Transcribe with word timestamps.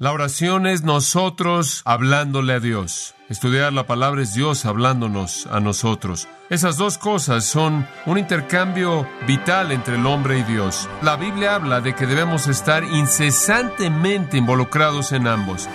La 0.00 0.12
oración 0.12 0.68
es 0.68 0.84
nosotros 0.84 1.82
hablándole 1.84 2.52
a 2.52 2.60
Dios. 2.60 3.16
Estudiar 3.28 3.72
la 3.72 3.84
palabra 3.84 4.22
es 4.22 4.32
Dios 4.32 4.64
hablándonos 4.64 5.48
a 5.48 5.58
nosotros. 5.58 6.28
Esas 6.50 6.76
dos 6.76 6.98
cosas 6.98 7.44
son 7.44 7.84
un 8.06 8.16
intercambio 8.16 9.08
vital 9.26 9.72
entre 9.72 9.96
el 9.96 10.06
hombre 10.06 10.38
y 10.38 10.44
Dios. 10.44 10.88
La 11.02 11.16
Biblia 11.16 11.56
habla 11.56 11.80
de 11.80 11.96
que 11.96 12.06
debemos 12.06 12.46
estar 12.46 12.84
incesantemente 12.84 14.36
involucrados 14.36 15.10
en 15.10 15.26
ambos. 15.26 15.68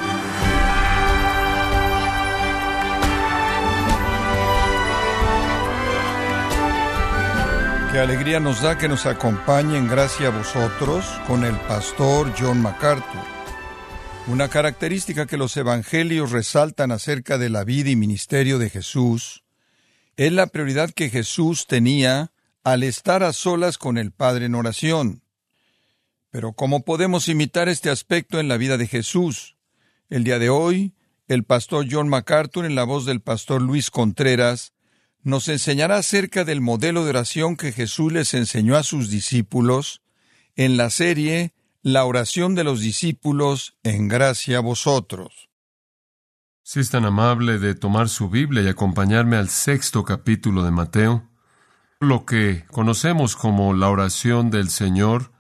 Qué 7.91 7.99
alegría 7.99 8.39
nos 8.39 8.61
da 8.61 8.77
que 8.77 8.87
nos 8.87 9.05
acompañen, 9.05 9.89
gracias 9.89 10.33
a 10.33 10.37
vosotros, 10.37 11.05
con 11.27 11.43
el 11.43 11.57
pastor 11.67 12.31
John 12.39 12.61
MacArthur. 12.61 13.32
Una 14.27 14.47
característica 14.47 15.25
que 15.25 15.35
los 15.35 15.57
evangelios 15.57 16.31
resaltan 16.31 16.93
acerca 16.93 17.37
de 17.37 17.49
la 17.49 17.65
vida 17.65 17.89
y 17.89 17.97
ministerio 17.97 18.57
de 18.57 18.69
Jesús 18.69 19.43
es 20.15 20.31
la 20.31 20.47
prioridad 20.47 20.91
que 20.91 21.09
Jesús 21.09 21.67
tenía 21.67 22.31
al 22.63 22.83
estar 22.83 23.21
a 23.23 23.33
solas 23.33 23.77
con 23.77 23.97
el 23.97 24.11
Padre 24.11 24.45
en 24.45 24.55
oración. 24.55 25.23
Pero 26.29 26.53
¿cómo 26.53 26.85
podemos 26.85 27.27
imitar 27.27 27.67
este 27.67 27.89
aspecto 27.89 28.39
en 28.39 28.47
la 28.47 28.55
vida 28.55 28.77
de 28.77 28.87
Jesús? 28.87 29.57
El 30.09 30.23
día 30.23 30.39
de 30.39 30.49
hoy, 30.49 30.93
el 31.27 31.43
pastor 31.43 31.85
John 31.91 32.07
MacArthur, 32.07 32.65
en 32.65 32.75
la 32.75 32.85
voz 32.85 33.05
del 33.05 33.19
pastor 33.19 33.61
Luis 33.61 33.91
Contreras, 33.91 34.71
nos 35.21 35.49
enseñará 35.49 35.97
acerca 35.97 36.45
del 36.45 36.61
modelo 36.61 37.03
de 37.03 37.09
oración 37.09 37.57
que 37.57 37.73
Jesús 37.73 38.13
les 38.13 38.33
enseñó 38.33 38.77
a 38.77 38.83
sus 38.83 39.09
discípulos 39.09 40.01
en 40.55 40.77
la 40.77 40.89
serie 40.89 41.53
La 41.85 42.05
oración 42.05 42.55
de 42.55 42.63
los 42.63 42.79
discípulos 42.79 43.77
en 43.83 44.07
gracia 44.07 44.59
a 44.59 44.61
vosotros. 44.61 45.49
Si 46.61 46.79
es 46.79 46.89
tan 46.89 47.03
amable 47.03 47.59
de 47.59 47.75
tomar 47.75 48.07
su 48.07 48.29
Biblia 48.29 48.63
y 48.63 48.69
acompañarme 48.69 49.35
al 49.35 49.49
sexto 49.49 50.05
capítulo 50.05 50.63
de 50.63 50.71
Mateo, 50.71 51.29
lo 51.99 52.25
que 52.25 52.63
conocemos 52.71 53.35
como 53.35 53.73
la 53.73 53.89
oración 53.89 54.49
del 54.49 54.69
Señor, 54.69 55.33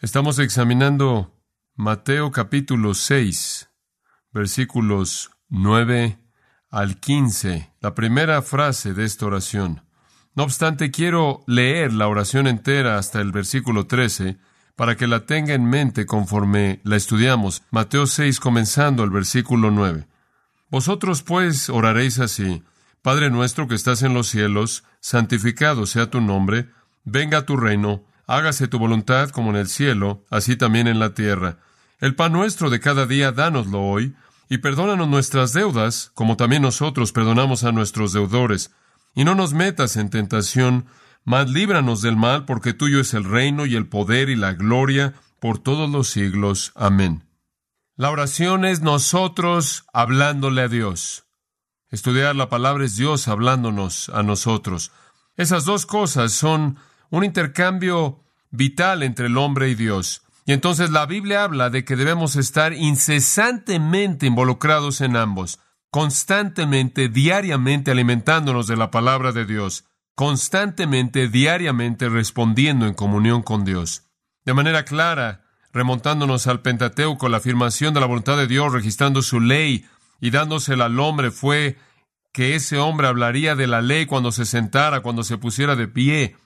estamos 0.00 0.38
examinando 0.38 1.38
Mateo 1.74 2.30
capítulo 2.30 2.94
6, 2.94 3.68
versículos 4.32 5.30
9 5.50 6.18
al 6.70 6.98
15, 7.00 7.74
la 7.80 7.94
primera 7.94 8.40
frase 8.40 8.94
de 8.94 9.04
esta 9.04 9.26
oración. 9.26 9.84
No 10.34 10.44
obstante, 10.44 10.90
quiero 10.90 11.44
leer 11.46 11.92
la 11.92 12.08
oración 12.08 12.46
entera 12.46 12.96
hasta 12.96 13.20
el 13.20 13.30
versículo 13.30 13.86
13 13.86 14.38
para 14.80 14.96
que 14.96 15.06
la 15.06 15.26
tenga 15.26 15.52
en 15.52 15.66
mente 15.66 16.06
conforme 16.06 16.80
la 16.84 16.96
estudiamos. 16.96 17.64
Mateo 17.70 18.06
6 18.06 18.40
comenzando 18.40 19.04
el 19.04 19.10
versículo 19.10 19.70
9. 19.70 20.06
Vosotros 20.70 21.22
pues 21.22 21.68
oraréis 21.68 22.18
así, 22.18 22.62
Padre 23.02 23.28
nuestro 23.28 23.68
que 23.68 23.74
estás 23.74 24.02
en 24.02 24.14
los 24.14 24.28
cielos, 24.28 24.84
santificado 25.00 25.84
sea 25.84 26.08
tu 26.08 26.22
nombre, 26.22 26.70
venga 27.04 27.44
tu 27.44 27.58
reino, 27.58 28.04
hágase 28.26 28.68
tu 28.68 28.78
voluntad 28.78 29.28
como 29.28 29.50
en 29.50 29.56
el 29.56 29.68
cielo, 29.68 30.24
así 30.30 30.56
también 30.56 30.88
en 30.88 30.98
la 30.98 31.12
tierra. 31.12 31.58
El 31.98 32.14
pan 32.14 32.32
nuestro 32.32 32.70
de 32.70 32.80
cada 32.80 33.04
día, 33.04 33.32
dánoslo 33.32 33.82
hoy, 33.82 34.16
y 34.48 34.58
perdónanos 34.58 35.08
nuestras 35.08 35.52
deudas, 35.52 36.10
como 36.14 36.38
también 36.38 36.62
nosotros 36.62 37.12
perdonamos 37.12 37.64
a 37.64 37.72
nuestros 37.72 38.14
deudores. 38.14 38.70
Y 39.14 39.24
no 39.24 39.34
nos 39.34 39.52
metas 39.52 39.98
en 39.98 40.08
tentación, 40.08 40.86
mas 41.24 41.48
líbranos 41.50 42.02
del 42.02 42.16
mal, 42.16 42.44
porque 42.44 42.72
tuyo 42.72 43.00
es 43.00 43.14
el 43.14 43.24
reino 43.24 43.66
y 43.66 43.76
el 43.76 43.86
poder 43.86 44.30
y 44.30 44.36
la 44.36 44.52
gloria 44.52 45.14
por 45.38 45.58
todos 45.58 45.90
los 45.90 46.08
siglos. 46.08 46.72
Amén. 46.74 47.24
La 47.96 48.10
oración 48.10 48.64
es 48.64 48.80
nosotros 48.80 49.84
hablándole 49.92 50.62
a 50.62 50.68
Dios. 50.68 51.24
Estudiar 51.90 52.36
la 52.36 52.48
palabra 52.48 52.84
es 52.84 52.96
Dios 52.96 53.28
hablándonos 53.28 54.08
a 54.10 54.22
nosotros. 54.22 54.92
Esas 55.36 55.64
dos 55.64 55.86
cosas 55.86 56.32
son 56.32 56.78
un 57.10 57.24
intercambio 57.24 58.24
vital 58.50 59.02
entre 59.02 59.26
el 59.26 59.36
hombre 59.36 59.68
y 59.70 59.74
Dios. 59.74 60.22
Y 60.46 60.52
entonces 60.52 60.90
la 60.90 61.06
Biblia 61.06 61.44
habla 61.44 61.70
de 61.70 61.84
que 61.84 61.96
debemos 61.96 62.36
estar 62.36 62.72
incesantemente 62.72 64.26
involucrados 64.26 65.00
en 65.00 65.16
ambos, 65.16 65.58
constantemente, 65.90 67.08
diariamente 67.08 67.90
alimentándonos 67.90 68.66
de 68.66 68.76
la 68.76 68.90
palabra 68.90 69.32
de 69.32 69.44
Dios, 69.44 69.84
constantemente, 70.20 71.28
diariamente 71.28 72.10
respondiendo 72.10 72.86
en 72.86 72.92
comunión 72.92 73.40
con 73.40 73.64
Dios. 73.64 74.02
De 74.44 74.52
manera 74.52 74.84
clara, 74.84 75.46
remontándonos 75.72 76.46
al 76.46 76.60
Pentateuco, 76.60 77.30
la 77.30 77.38
afirmación 77.38 77.94
de 77.94 78.00
la 78.00 78.06
voluntad 78.06 78.36
de 78.36 78.46
Dios, 78.46 78.70
registrando 78.70 79.22
su 79.22 79.40
ley 79.40 79.86
y 80.20 80.28
dándosela 80.28 80.84
al 80.84 81.00
hombre 81.00 81.30
fue 81.30 81.78
que 82.34 82.54
ese 82.54 82.76
hombre 82.76 83.06
hablaría 83.06 83.56
de 83.56 83.66
la 83.66 83.80
ley 83.80 84.04
cuando 84.04 84.30
se 84.30 84.44
sentara, 84.44 85.00
cuando 85.00 85.22
se 85.24 85.38
pusiera 85.38 85.74
de 85.74 85.88
pie, 85.88 86.36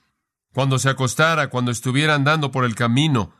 cuando 0.53 0.79
se 0.79 0.87
acostara, 0.87 1.49
cuando 1.49 1.71
estuviera 1.71 2.15
andando 2.15 2.51
por 2.51 2.63
el 2.63 2.75
camino, 2.75 3.33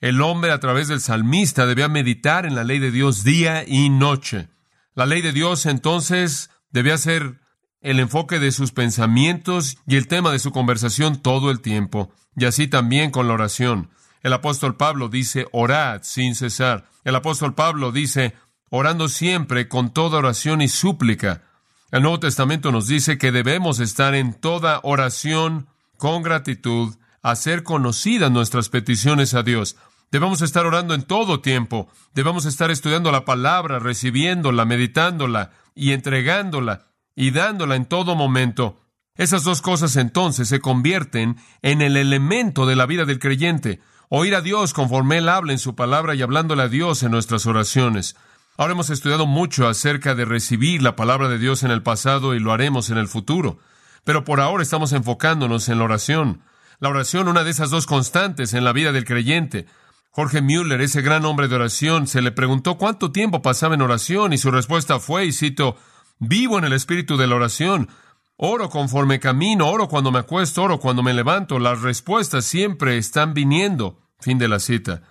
el 0.00 0.20
hombre 0.20 0.50
a 0.50 0.58
través 0.58 0.88
del 0.88 1.00
salmista 1.00 1.64
debía 1.64 1.86
meditar 1.86 2.44
en 2.44 2.56
la 2.56 2.64
ley 2.64 2.80
de 2.80 2.90
Dios 2.90 3.22
día 3.22 3.62
y 3.64 3.88
noche. 3.88 4.48
La 4.96 5.06
ley 5.06 5.22
de 5.22 5.30
Dios 5.30 5.64
entonces 5.64 6.50
debía 6.70 6.98
ser 6.98 7.38
el 7.80 7.98
enfoque 7.98 8.38
de 8.38 8.52
sus 8.52 8.72
pensamientos 8.72 9.78
y 9.86 9.96
el 9.96 10.06
tema 10.06 10.30
de 10.32 10.38
su 10.38 10.52
conversación 10.52 11.20
todo 11.22 11.50
el 11.50 11.60
tiempo, 11.60 12.12
y 12.36 12.44
así 12.44 12.68
también 12.68 13.10
con 13.10 13.26
la 13.26 13.34
oración. 13.34 13.90
El 14.22 14.34
apóstol 14.34 14.76
Pablo 14.76 15.08
dice, 15.08 15.46
orad 15.50 16.02
sin 16.02 16.34
cesar. 16.34 16.84
El 17.04 17.16
apóstol 17.16 17.54
Pablo 17.54 17.90
dice, 17.90 18.34
orando 18.68 19.08
siempre 19.08 19.68
con 19.68 19.92
toda 19.92 20.18
oración 20.18 20.60
y 20.60 20.68
súplica. 20.68 21.42
El 21.90 22.02
Nuevo 22.02 22.20
Testamento 22.20 22.70
nos 22.70 22.86
dice 22.86 23.16
que 23.16 23.32
debemos 23.32 23.80
estar 23.80 24.14
en 24.14 24.34
toda 24.34 24.80
oración 24.82 25.68
con 25.96 26.22
gratitud, 26.22 26.94
hacer 27.22 27.62
conocidas 27.62 28.30
nuestras 28.30 28.68
peticiones 28.68 29.32
a 29.34 29.42
Dios. 29.42 29.76
Debemos 30.10 30.42
estar 30.42 30.66
orando 30.66 30.94
en 30.94 31.02
todo 31.02 31.40
tiempo. 31.40 31.88
Debemos 32.14 32.44
estar 32.44 32.70
estudiando 32.70 33.10
la 33.10 33.24
palabra, 33.24 33.78
recibiéndola, 33.78 34.64
meditándola 34.64 35.52
y 35.74 35.92
entregándola 35.92 36.89
y 37.20 37.32
dándola 37.32 37.76
en 37.76 37.84
todo 37.84 38.16
momento. 38.16 38.80
Esas 39.14 39.44
dos 39.44 39.60
cosas 39.60 39.96
entonces 39.96 40.48
se 40.48 40.60
convierten 40.60 41.36
en 41.60 41.82
el 41.82 41.98
elemento 41.98 42.64
de 42.64 42.76
la 42.76 42.86
vida 42.86 43.04
del 43.04 43.18
creyente. 43.18 43.78
Oír 44.08 44.34
a 44.34 44.40
Dios 44.40 44.72
conforme 44.72 45.18
Él 45.18 45.28
habla 45.28 45.52
en 45.52 45.58
su 45.58 45.74
palabra 45.74 46.14
y 46.14 46.22
hablándole 46.22 46.62
a 46.62 46.68
Dios 46.68 47.02
en 47.02 47.10
nuestras 47.10 47.44
oraciones. 47.44 48.16
Ahora 48.56 48.72
hemos 48.72 48.88
estudiado 48.88 49.26
mucho 49.26 49.68
acerca 49.68 50.14
de 50.14 50.24
recibir 50.24 50.80
la 50.80 50.96
palabra 50.96 51.28
de 51.28 51.38
Dios 51.38 51.62
en 51.62 51.70
el 51.70 51.82
pasado 51.82 52.34
y 52.34 52.40
lo 52.40 52.52
haremos 52.52 52.88
en 52.88 52.96
el 52.96 53.06
futuro. 53.06 53.58
Pero 54.04 54.24
por 54.24 54.40
ahora 54.40 54.62
estamos 54.62 54.94
enfocándonos 54.94 55.68
en 55.68 55.76
la 55.76 55.84
oración. 55.84 56.40
La 56.78 56.88
oración, 56.88 57.28
una 57.28 57.44
de 57.44 57.50
esas 57.50 57.68
dos 57.68 57.84
constantes 57.84 58.54
en 58.54 58.64
la 58.64 58.72
vida 58.72 58.92
del 58.92 59.04
creyente. 59.04 59.66
Jorge 60.08 60.40
Müller, 60.40 60.80
ese 60.80 61.02
gran 61.02 61.26
hombre 61.26 61.48
de 61.48 61.56
oración, 61.56 62.06
se 62.06 62.22
le 62.22 62.32
preguntó 62.32 62.78
cuánto 62.78 63.12
tiempo 63.12 63.42
pasaba 63.42 63.74
en 63.74 63.82
oración 63.82 64.32
y 64.32 64.38
su 64.38 64.50
respuesta 64.50 65.00
fue, 65.00 65.26
y 65.26 65.32
cito, 65.32 65.76
vivo 66.20 66.58
en 66.58 66.64
el 66.64 66.72
espíritu 66.72 67.16
de 67.16 67.26
la 67.26 67.34
oración. 67.34 67.88
Oro 68.36 68.70
conforme 68.70 69.18
camino, 69.18 69.68
oro 69.68 69.88
cuando 69.88 70.12
me 70.12 70.20
acuesto, 70.20 70.62
oro 70.62 70.78
cuando 70.78 71.02
me 71.02 71.12
levanto. 71.12 71.58
Las 71.58 71.80
respuestas 71.80 72.44
siempre 72.44 72.96
están 72.96 73.34
viniendo. 73.34 74.00
Fin 74.20 74.38
de 74.38 74.48
la 74.48 74.60
cita. 74.60 75.02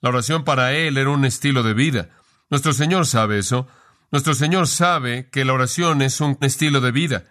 La 0.00 0.10
oración 0.10 0.44
para 0.44 0.72
él 0.74 0.98
era 0.98 1.10
un 1.10 1.24
estilo 1.24 1.62
de 1.62 1.74
vida. 1.74 2.10
Nuestro 2.50 2.72
Señor 2.72 3.06
sabe 3.06 3.38
eso. 3.38 3.66
Nuestro 4.10 4.34
Señor 4.34 4.66
sabe 4.66 5.30
que 5.30 5.44
la 5.44 5.52
oración 5.52 6.02
es 6.02 6.20
un 6.20 6.36
estilo 6.40 6.80
de 6.80 6.90
vida. 6.90 7.24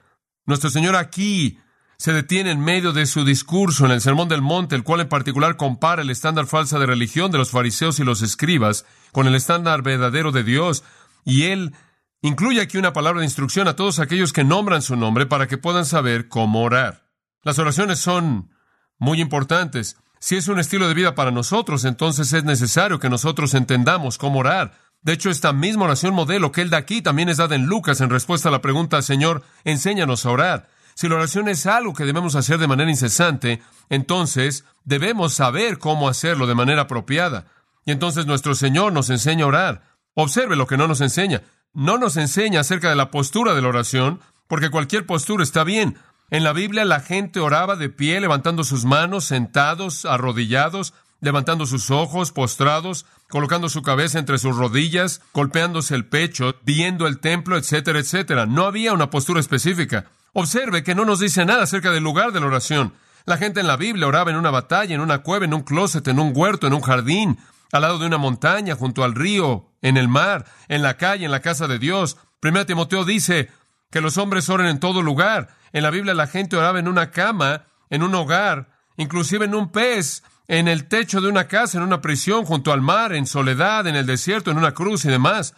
Nuestro 0.46 0.70
Señor 0.70 0.96
aquí 0.96 1.60
se 1.98 2.14
detiene 2.14 2.52
en 2.52 2.62
medio 2.62 2.94
de 2.94 3.06
su 3.06 3.26
discurso 3.26 3.86
en 3.86 3.92
el 3.92 4.00
Sermón 4.00 4.30
del 4.30 4.42
Monte, 4.42 4.76
el 4.76 4.84
cual 4.84 5.02
en 5.02 5.10
particular 5.10 5.58
compara 5.58 6.02
el 6.02 6.10
estándar 6.10 6.48
falsa 6.48 6.80
de 6.80 6.86
religión 6.86 7.32
de 7.32 7.38
los 7.38 7.52
fariseos 7.52 8.00
y 8.00 8.06
los 8.06 8.22
escribas 8.22 8.86
con 9.12 9.28
el 9.28 9.36
estándar 9.36 9.82
verdadero 9.82 10.32
de 10.32 10.46
Dios, 10.46 10.86
y 11.26 11.44
él 11.44 11.76
incluye 12.22 12.62
aquí 12.62 12.78
una 12.78 12.94
palabra 12.94 13.20
de 13.20 13.26
instrucción 13.26 13.68
a 13.68 13.76
todos 13.76 14.00
aquellos 14.00 14.34
que 14.34 14.44
nombran 14.44 14.82
su 14.82 14.96
nombre 14.96 15.26
para 15.26 15.48
que 15.48 15.58
puedan 15.58 15.86
saber 15.86 16.28
cómo 16.28 16.64
orar. 16.64 17.10
Las 17.44 17.60
oraciones 17.60 18.00
son 18.00 18.52
muy 18.98 19.22
importantes. 19.22 19.98
Si 20.20 20.36
es 20.36 20.48
un 20.48 20.60
estilo 20.60 20.88
de 20.88 20.94
vida 20.94 21.16
para 21.16 21.32
nosotros, 21.32 21.86
entonces 21.86 22.34
es 22.34 22.44
necesario 22.44 23.00
que 23.00 23.10
nosotros 23.10 23.54
entendamos 23.54 24.18
cómo 24.18 24.40
orar. 24.40 24.74
De 25.02 25.14
hecho, 25.14 25.30
esta 25.30 25.54
misma 25.54 25.86
oración 25.86 26.14
modelo 26.14 26.52
que 26.52 26.62
él 26.62 26.70
da 26.70 26.78
aquí 26.78 27.02
también 27.02 27.30
es 27.30 27.38
dada 27.38 27.56
en 27.56 27.68
Lucas 27.68 28.02
en 28.02 28.10
respuesta 28.10 28.50
a 28.50 28.52
la 28.52 28.62
pregunta, 28.62 29.02
Señor, 29.02 29.44
enséñanos 29.64 30.26
a 30.26 30.32
orar. 30.32 30.70
Si 30.94 31.08
la 31.08 31.16
oración 31.16 31.48
es 31.48 31.66
algo 31.66 31.94
que 31.94 32.04
debemos 32.04 32.36
hacer 32.36 32.58
de 32.58 32.68
manera 32.68 32.92
incesante, 32.92 33.62
entonces 33.88 34.66
debemos 34.84 35.34
saber 35.34 35.78
cómo 35.78 36.10
hacerlo 36.10 36.46
de 36.48 36.56
manera 36.56 36.82
apropiada. 36.82 37.46
Y 37.86 37.92
entonces 37.92 38.26
nuestro 38.26 38.54
Señor 38.56 38.92
nos 38.92 39.10
enseña 39.10 39.46
a 39.46 39.48
orar. 39.48 39.84
Observe 40.16 40.58
lo 40.58 40.68
que 40.68 40.76
no 40.76 40.90
nos 40.90 41.00
enseña. 41.00 41.44
No 41.74 41.98
nos 41.98 42.18
enseña 42.18 42.62
acerca 42.62 42.90
de 42.90 42.96
la 42.96 43.12
postura 43.12 43.54
de 43.54 43.62
la 43.62 43.68
oración, 43.70 44.20
porque 44.48 44.72
cualquier 44.72 45.06
postura 45.06 45.44
está 45.44 45.64
bien. 45.64 45.98
En 46.32 46.44
la 46.44 46.54
Biblia 46.54 46.86
la 46.86 47.00
gente 47.00 47.40
oraba 47.40 47.76
de 47.76 47.90
pie, 47.90 48.20
levantando 48.20 48.64
sus 48.64 48.86
manos, 48.86 49.26
sentados, 49.26 50.06
arrodillados. 50.06 50.94
levantando 51.22 51.66
sus 51.66 51.92
ojos, 51.92 52.32
postrados, 52.32 53.06
colocando 53.28 53.68
su 53.68 53.82
cabeza 53.82 54.20
entre 54.20 54.38
sus 54.38 54.56
rodillas, 54.56 55.22
golpeándose 55.34 55.94
el 55.96 56.06
pecho, 56.06 56.56
viendo 56.64 57.08
el 57.08 57.20
templo, 57.20 57.58
etcétera, 57.58 58.00
etcétera. 58.00 58.46
No 58.46 58.66
había 58.66 58.94
una 58.94 59.10
postura 59.10 59.40
específica. 59.40 60.06
Observe 60.34 60.84
que 60.84 60.96
no 60.96 61.06
nos 61.06 61.20
dice 61.20 61.46
nada 61.46 61.64
acerca 61.64 61.92
del 61.92 62.04
lugar 62.04 62.32
de 62.32 62.40
la 62.40 62.48
oración. 62.48 62.94
La 63.26 63.38
gente 63.38 63.60
en 63.60 63.68
la 63.68 63.76
Biblia 63.76 64.08
oraba 64.08 64.32
en 64.32 64.38
una 64.38 64.50
batalla, 64.50 64.96
en 64.96 65.02
una 65.02 65.20
cueva, 65.20 65.46
en 65.46 65.54
un 65.54 65.64
closet, 65.64 66.08
en 66.08 66.20
un 66.20 66.32
huerto, 66.34 66.68
en 66.68 66.74
un 66.74 66.82
jardín, 66.82 67.38
al 67.72 67.82
lado 67.82 68.00
de 68.00 68.08
una 68.08 68.18
montaña, 68.18 68.76
junto 68.76 69.04
al 69.04 69.16
río, 69.16 69.72
en 69.82 69.98
el 69.98 70.08
mar, 70.08 70.46
en 70.68 70.82
la 70.82 70.98
calle, 70.98 71.26
en 71.26 71.32
la 71.32 71.42
casa 71.42 71.68
de 71.68 71.80
Dios. 71.80 72.18
Primero 72.40 72.66
Timoteo 72.66 73.06
dice 73.06 73.50
que 73.92 74.02
los 74.02 74.18
hombres 74.18 74.50
oren 74.50 74.68
en 74.68 74.80
todo 74.80 75.02
lugar. 75.02 75.50
En 75.72 75.84
la 75.84 75.90
Biblia 75.90 76.14
la 76.14 76.28
gente 76.28 76.58
oraba 76.58 76.80
en 76.80 76.88
una 76.88 77.12
cama, 77.12 77.66
en 77.90 78.04
un 78.04 78.14
hogar, 78.16 78.70
inclusive 78.98 79.46
en 79.46 79.56
un 79.56 79.72
pez, 79.72 80.24
en 80.48 80.68
el 80.68 80.88
techo 80.88 81.22
de 81.22 81.30
una 81.30 81.48
casa, 81.48 81.78
en 81.78 81.84
una 81.84 82.02
prisión, 82.02 82.44
junto 82.46 82.72
al 82.74 82.82
mar, 82.82 83.14
en 83.14 83.28
soledad, 83.28 83.86
en 83.88 83.96
el 83.96 84.06
desierto, 84.06 84.52
en 84.52 84.58
una 84.58 84.74
cruz 84.74 85.06
y 85.06 85.10
demás. 85.10 85.54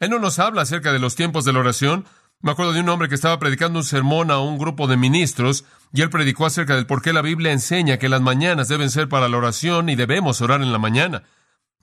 Él 0.00 0.10
no 0.10 0.18
nos 0.18 0.38
habla 0.38 0.62
acerca 0.62 0.92
de 0.92 0.98
los 0.98 1.14
tiempos 1.14 1.44
de 1.44 1.52
la 1.52 1.60
oración. 1.60 2.04
Me 2.40 2.50
acuerdo 2.50 2.74
de 2.74 2.80
un 2.80 2.88
hombre 2.90 3.08
que 3.08 3.14
estaba 3.14 3.38
predicando 3.38 3.78
un 3.78 3.84
sermón 3.84 4.30
a 4.30 4.38
un 4.38 4.58
grupo 4.58 4.86
de 4.86 4.98
ministros 4.98 5.64
y 5.94 6.02
él 6.02 6.10
predicó 6.10 6.44
acerca 6.44 6.74
del 6.74 6.86
por 6.86 7.00
qué 7.00 7.14
la 7.14 7.22
Biblia 7.22 7.52
enseña 7.52 7.96
que 7.96 8.10
las 8.10 8.20
mañanas 8.20 8.68
deben 8.68 8.90
ser 8.90 9.08
para 9.08 9.28
la 9.30 9.38
oración 9.38 9.88
y 9.88 9.96
debemos 9.96 10.42
orar 10.42 10.60
en 10.60 10.72
la 10.72 10.78
mañana. 10.78 11.22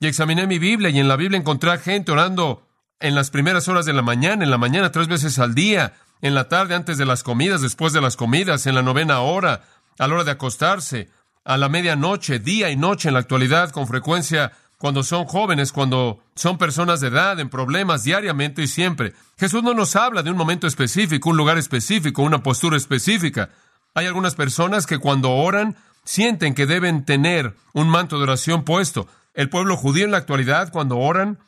Y 0.02 0.08
examiné 0.08 0.48
mi 0.48 0.58
Biblia 0.58 0.90
y 0.90 0.98
en 0.98 1.06
la 1.06 1.14
Biblia 1.14 1.38
encontré 1.38 1.70
a 1.70 1.78
gente 1.78 2.10
orando 2.10 2.66
en 2.98 3.14
las 3.14 3.30
primeras 3.30 3.68
horas 3.68 3.86
de 3.86 3.92
la 3.92 4.02
mañana, 4.02 4.42
en 4.42 4.50
la 4.50 4.58
mañana 4.58 4.90
tres 4.90 5.06
veces 5.06 5.38
al 5.38 5.54
día, 5.54 5.94
en 6.22 6.34
la 6.34 6.48
tarde 6.48 6.74
antes 6.74 6.98
de 6.98 7.06
las 7.06 7.22
comidas, 7.22 7.62
después 7.62 7.92
de 7.92 8.00
las 8.00 8.16
comidas, 8.16 8.66
en 8.66 8.74
la 8.74 8.82
novena 8.82 9.20
hora, 9.20 9.62
a 10.00 10.08
la 10.08 10.14
hora 10.14 10.24
de 10.24 10.32
acostarse, 10.32 11.08
a 11.44 11.56
la 11.56 11.68
medianoche, 11.68 12.40
día 12.40 12.68
y 12.70 12.76
noche 12.76 13.10
en 13.10 13.14
la 13.14 13.20
actualidad, 13.20 13.70
con 13.70 13.86
frecuencia 13.86 14.50
cuando 14.76 15.04
son 15.04 15.24
jóvenes, 15.26 15.70
cuando 15.70 16.18
son 16.34 16.58
personas 16.58 17.00
de 17.00 17.06
edad, 17.06 17.38
en 17.38 17.48
problemas 17.48 18.02
diariamente 18.02 18.60
y 18.60 18.66
siempre. 18.66 19.12
Jesús 19.38 19.62
no 19.62 19.72
nos 19.72 19.94
habla 19.94 20.24
de 20.24 20.32
un 20.32 20.36
momento 20.36 20.66
específico, 20.66 21.30
un 21.30 21.36
lugar 21.36 21.58
específico, 21.58 22.22
una 22.22 22.42
postura 22.42 22.76
específica. 22.76 23.50
Hay 23.94 24.06
algunas 24.06 24.34
personas 24.34 24.84
que 24.84 24.98
cuando 24.98 25.30
oran 25.30 25.76
sienten 26.02 26.56
que 26.56 26.66
deben 26.66 27.04
tener 27.04 27.54
un 27.72 27.88
manto 27.88 28.16
de 28.16 28.24
oración 28.24 28.64
puesto. 28.64 29.06
El 29.34 29.48
pueblo 29.48 29.76
judío 29.76 30.04
en 30.04 30.10
la 30.10 30.18
actualidad, 30.18 30.70
cuando 30.70 30.98
oran, 30.98 31.38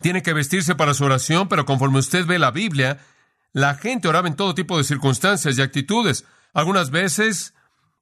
tiene 0.00 0.22
que 0.22 0.32
vestirse 0.32 0.74
para 0.74 0.94
su 0.94 1.04
oración, 1.04 1.48
pero 1.48 1.64
conforme 1.64 1.98
usted 1.98 2.26
ve 2.26 2.38
la 2.38 2.50
Biblia, 2.50 2.98
la 3.52 3.74
gente 3.74 4.08
oraba 4.08 4.28
en 4.28 4.36
todo 4.36 4.54
tipo 4.54 4.78
de 4.78 4.84
circunstancias 4.84 5.58
y 5.58 5.62
actitudes. 5.62 6.24
Algunas 6.52 6.90
veces 6.90 7.54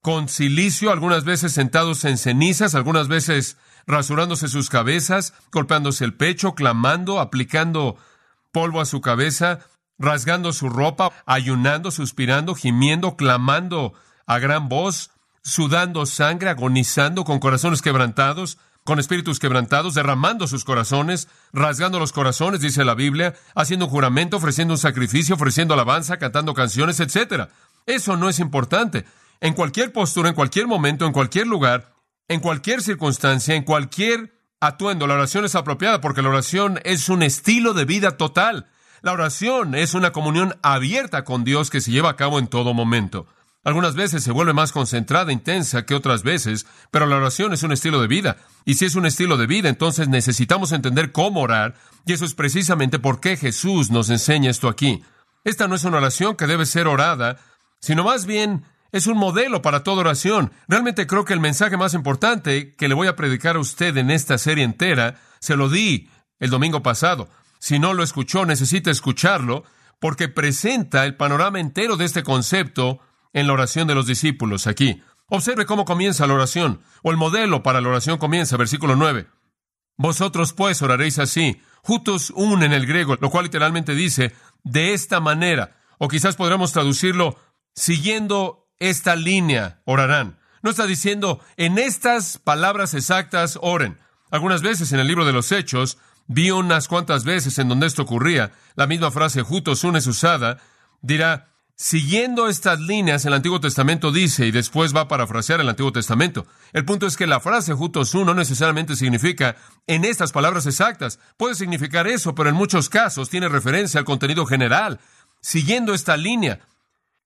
con 0.02 0.28
silicio, 0.28 0.90
algunas 0.90 1.25
veces 1.25 1.52
sentados 1.52 2.04
en 2.04 2.16
cenizas, 2.16 2.75
algunas 2.75 3.08
veces 3.08 3.58
rasurándose 3.87 4.48
sus 4.48 4.70
cabezas, 4.70 5.34
golpeándose 5.52 6.04
el 6.04 6.14
pecho, 6.14 6.54
clamando, 6.54 7.20
aplicando 7.20 7.96
polvo 8.52 8.81
a 8.81 8.86
su 8.86 9.00
cabeza, 9.00 9.60
rasgando 9.98 10.52
su 10.52 10.69
ropa, 10.69 11.12
ayunando, 11.26 11.90
suspirando, 11.90 12.54
gimiendo, 12.54 13.16
clamando 13.16 13.93
a 14.26 14.38
gran 14.38 14.69
voz, 14.69 15.10
sudando 15.43 16.06
sangre, 16.06 16.50
agonizando, 16.50 17.25
con 17.25 17.38
corazones 17.38 17.82
quebrantados, 17.82 18.58
con 18.90 18.98
espíritus 18.98 19.38
quebrantados, 19.38 19.94
derramando 19.94 20.48
sus 20.48 20.64
corazones, 20.64 21.28
rasgando 21.52 22.00
los 22.00 22.10
corazones, 22.10 22.60
dice 22.60 22.84
la 22.84 22.96
Biblia, 22.96 23.37
haciendo 23.54 23.84
un 23.84 23.90
juramento, 23.92 24.38
ofreciendo 24.38 24.75
un 24.75 24.78
sacrificio, 24.78 25.37
ofreciendo 25.37 25.75
alabanza, 25.75 26.19
cantando 26.19 26.54
canciones, 26.54 26.98
etc. 26.98 27.50
Eso 27.87 28.16
no 28.16 28.28
es 28.28 28.40
importante. 28.40 29.04
En 29.40 29.54
cualquier 29.54 29.92
postura, 29.92 30.31
en 30.31 30.34
cualquier 30.34 30.66
momento, 30.66 31.06
en 31.06 31.12
cualquier 31.12 31.46
lugar, 31.46 31.94
en 32.26 32.40
cualquier 32.40 32.82
circunstancia, 32.82 33.54
en 33.54 33.62
cualquier 33.62 34.32
atuendo, 34.58 35.06
la 35.06 35.14
oración 35.14 35.44
es 35.44 35.54
apropiada 35.54 36.00
porque 36.00 36.22
la 36.22 36.31
oración 36.31 36.81
es 36.82 37.08
un 37.08 37.22
estilo 37.22 37.75
de 37.75 37.84
vida 37.84 38.16
total. 38.16 38.66
La 39.02 39.12
oración 39.12 39.76
es 39.76 39.94
una 39.94 40.10
comunión 40.10 40.58
abierta 40.62 41.22
con 41.22 41.44
Dios 41.44 41.70
que 41.70 41.81
se 41.81 41.93
lleva 41.93 42.10
a 42.10 42.16
cabo 42.16 42.40
en 42.40 42.48
todo 42.48 42.75
momento. 42.75 43.28
Algunas 43.62 43.94
veces 43.94 44.24
se 44.24 44.32
vuelve 44.32 44.54
más 44.54 44.72
concentrada, 44.72 45.32
intensa 45.32 45.84
que 45.84 45.94
otras 45.94 46.22
veces, 46.22 46.66
pero 46.90 47.06
la 47.06 47.16
oración 47.16 47.52
es 47.52 47.62
un 47.62 47.72
estilo 47.72 48.00
de 48.00 48.06
vida. 48.06 48.38
Y 48.64 48.74
si 48.74 48.86
es 48.86 48.94
un 48.94 49.04
estilo 49.04 49.36
de 49.36 49.46
vida, 49.46 49.68
entonces 49.68 50.08
necesitamos 50.08 50.72
entender 50.72 51.12
cómo 51.12 51.42
orar, 51.42 51.74
y 52.06 52.14
eso 52.14 52.24
es 52.24 52.34
precisamente 52.34 52.98
por 52.98 53.20
qué 53.20 53.36
Jesús 53.36 53.90
nos 53.90 54.08
enseña 54.08 54.50
esto 54.50 54.68
aquí. 54.68 55.02
Esta 55.44 55.68
no 55.68 55.74
es 55.74 55.84
una 55.84 55.98
oración 55.98 56.36
que 56.36 56.46
debe 56.46 56.64
ser 56.64 56.86
orada, 56.86 57.38
sino 57.80 58.04
más 58.04 58.24
bien 58.24 58.64
es 58.92 59.06
un 59.06 59.18
modelo 59.18 59.60
para 59.60 59.84
toda 59.84 60.00
oración. 60.00 60.52
Realmente 60.66 61.06
creo 61.06 61.26
que 61.26 61.34
el 61.34 61.40
mensaje 61.40 61.76
más 61.76 61.92
importante 61.92 62.74
que 62.74 62.88
le 62.88 62.94
voy 62.94 63.08
a 63.08 63.16
predicar 63.16 63.56
a 63.56 63.60
usted 63.60 63.96
en 63.98 64.10
esta 64.10 64.38
serie 64.38 64.64
entera, 64.64 65.20
se 65.38 65.56
lo 65.56 65.68
di 65.68 66.08
el 66.38 66.48
domingo 66.48 66.82
pasado. 66.82 67.28
Si 67.58 67.78
no 67.78 67.92
lo 67.92 68.02
escuchó, 68.02 68.46
necesita 68.46 68.90
escucharlo, 68.90 69.64
porque 69.98 70.28
presenta 70.28 71.04
el 71.04 71.14
panorama 71.16 71.60
entero 71.60 71.98
de 71.98 72.06
este 72.06 72.22
concepto 72.22 73.00
en 73.32 73.47
la 73.47 73.53
oración 73.53 73.87
de 73.87 73.94
los 73.94 74.06
discípulos 74.06 74.67
aquí. 74.67 75.03
Observe 75.29 75.67
cómo 75.67 75.85
comienza 75.85 76.27
la 76.27 76.35
oración, 76.35 76.82
o 77.03 77.11
el 77.11 77.17
modelo 77.17 77.62
para 77.62 77.81
la 77.81 77.88
oración 77.88 78.19
comienza, 78.19 78.56
versículo 78.56 78.97
9. 78.97 79.29
Vosotros 79.97 80.53
pues 80.53 80.82
oraréis 80.82 81.19
así, 81.19 81.61
jutos 81.82 82.31
un 82.31 82.62
en 82.62 82.73
el 82.73 82.87
griego, 82.87 83.17
lo 83.21 83.31
cual 83.31 83.44
literalmente 83.44 83.94
dice, 83.94 84.35
de 84.65 84.93
esta 84.93 85.21
manera, 85.21 85.77
o 85.99 86.09
quizás 86.09 86.37
podremos 86.37 86.73
traducirlo, 86.73 87.37
siguiendo 87.75 88.69
esta 88.79 89.15
línea 89.15 89.82
orarán. 89.85 90.38
No 90.62 90.71
está 90.71 90.87
diciendo, 90.87 91.41
en 91.56 91.79
estas 91.79 92.38
palabras 92.38 92.94
exactas 92.94 93.59
oren. 93.62 93.99
Algunas 94.31 94.62
veces 94.62 94.93
en 94.93 95.00
el 95.00 95.06
libro 95.06 95.25
de 95.25 95.32
los 95.32 95.53
Hechos, 95.53 95.99
vi 96.27 96.50
unas 96.50 96.88
cuantas 96.88 97.25
veces 97.25 97.59
en 97.59 97.69
donde 97.69 97.87
esto 97.87 98.03
ocurría, 98.03 98.53
la 98.77 98.87
misma 98.87 99.11
frase 99.11 99.43
jutos 99.43 99.85
un 99.85 99.97
es 99.97 100.06
usada, 100.06 100.59
dirá, 101.03 101.50
Siguiendo 101.82 102.50
estas 102.50 102.79
líneas, 102.79 103.25
el 103.25 103.32
Antiguo 103.32 103.59
Testamento 103.59 104.12
dice, 104.12 104.47
y 104.47 104.50
después 104.50 104.94
va 104.94 105.00
a 105.00 105.09
parafrasear 105.09 105.62
el 105.62 105.69
Antiguo 105.71 105.93
Testamento. 105.93 106.47
El 106.75 106.85
punto 106.85 107.06
es 107.06 107.17
que 107.17 107.27
la 107.27 107.41
frase 107.41 107.73
jutos 107.73 108.15
no 108.15 108.35
necesariamente 108.35 108.97
significa 108.97 109.56
en 109.87 110.05
estas 110.05 110.31
palabras 110.31 110.67
exactas. 110.67 111.19
Puede 111.38 111.55
significar 111.55 112.06
eso, 112.06 112.35
pero 112.35 112.50
en 112.50 112.55
muchos 112.55 112.91
casos 112.91 113.31
tiene 113.31 113.49
referencia 113.49 113.99
al 113.99 114.05
contenido 114.05 114.44
general. 114.44 115.00
Siguiendo 115.41 115.94
esta 115.94 116.19
línea, 116.19 116.61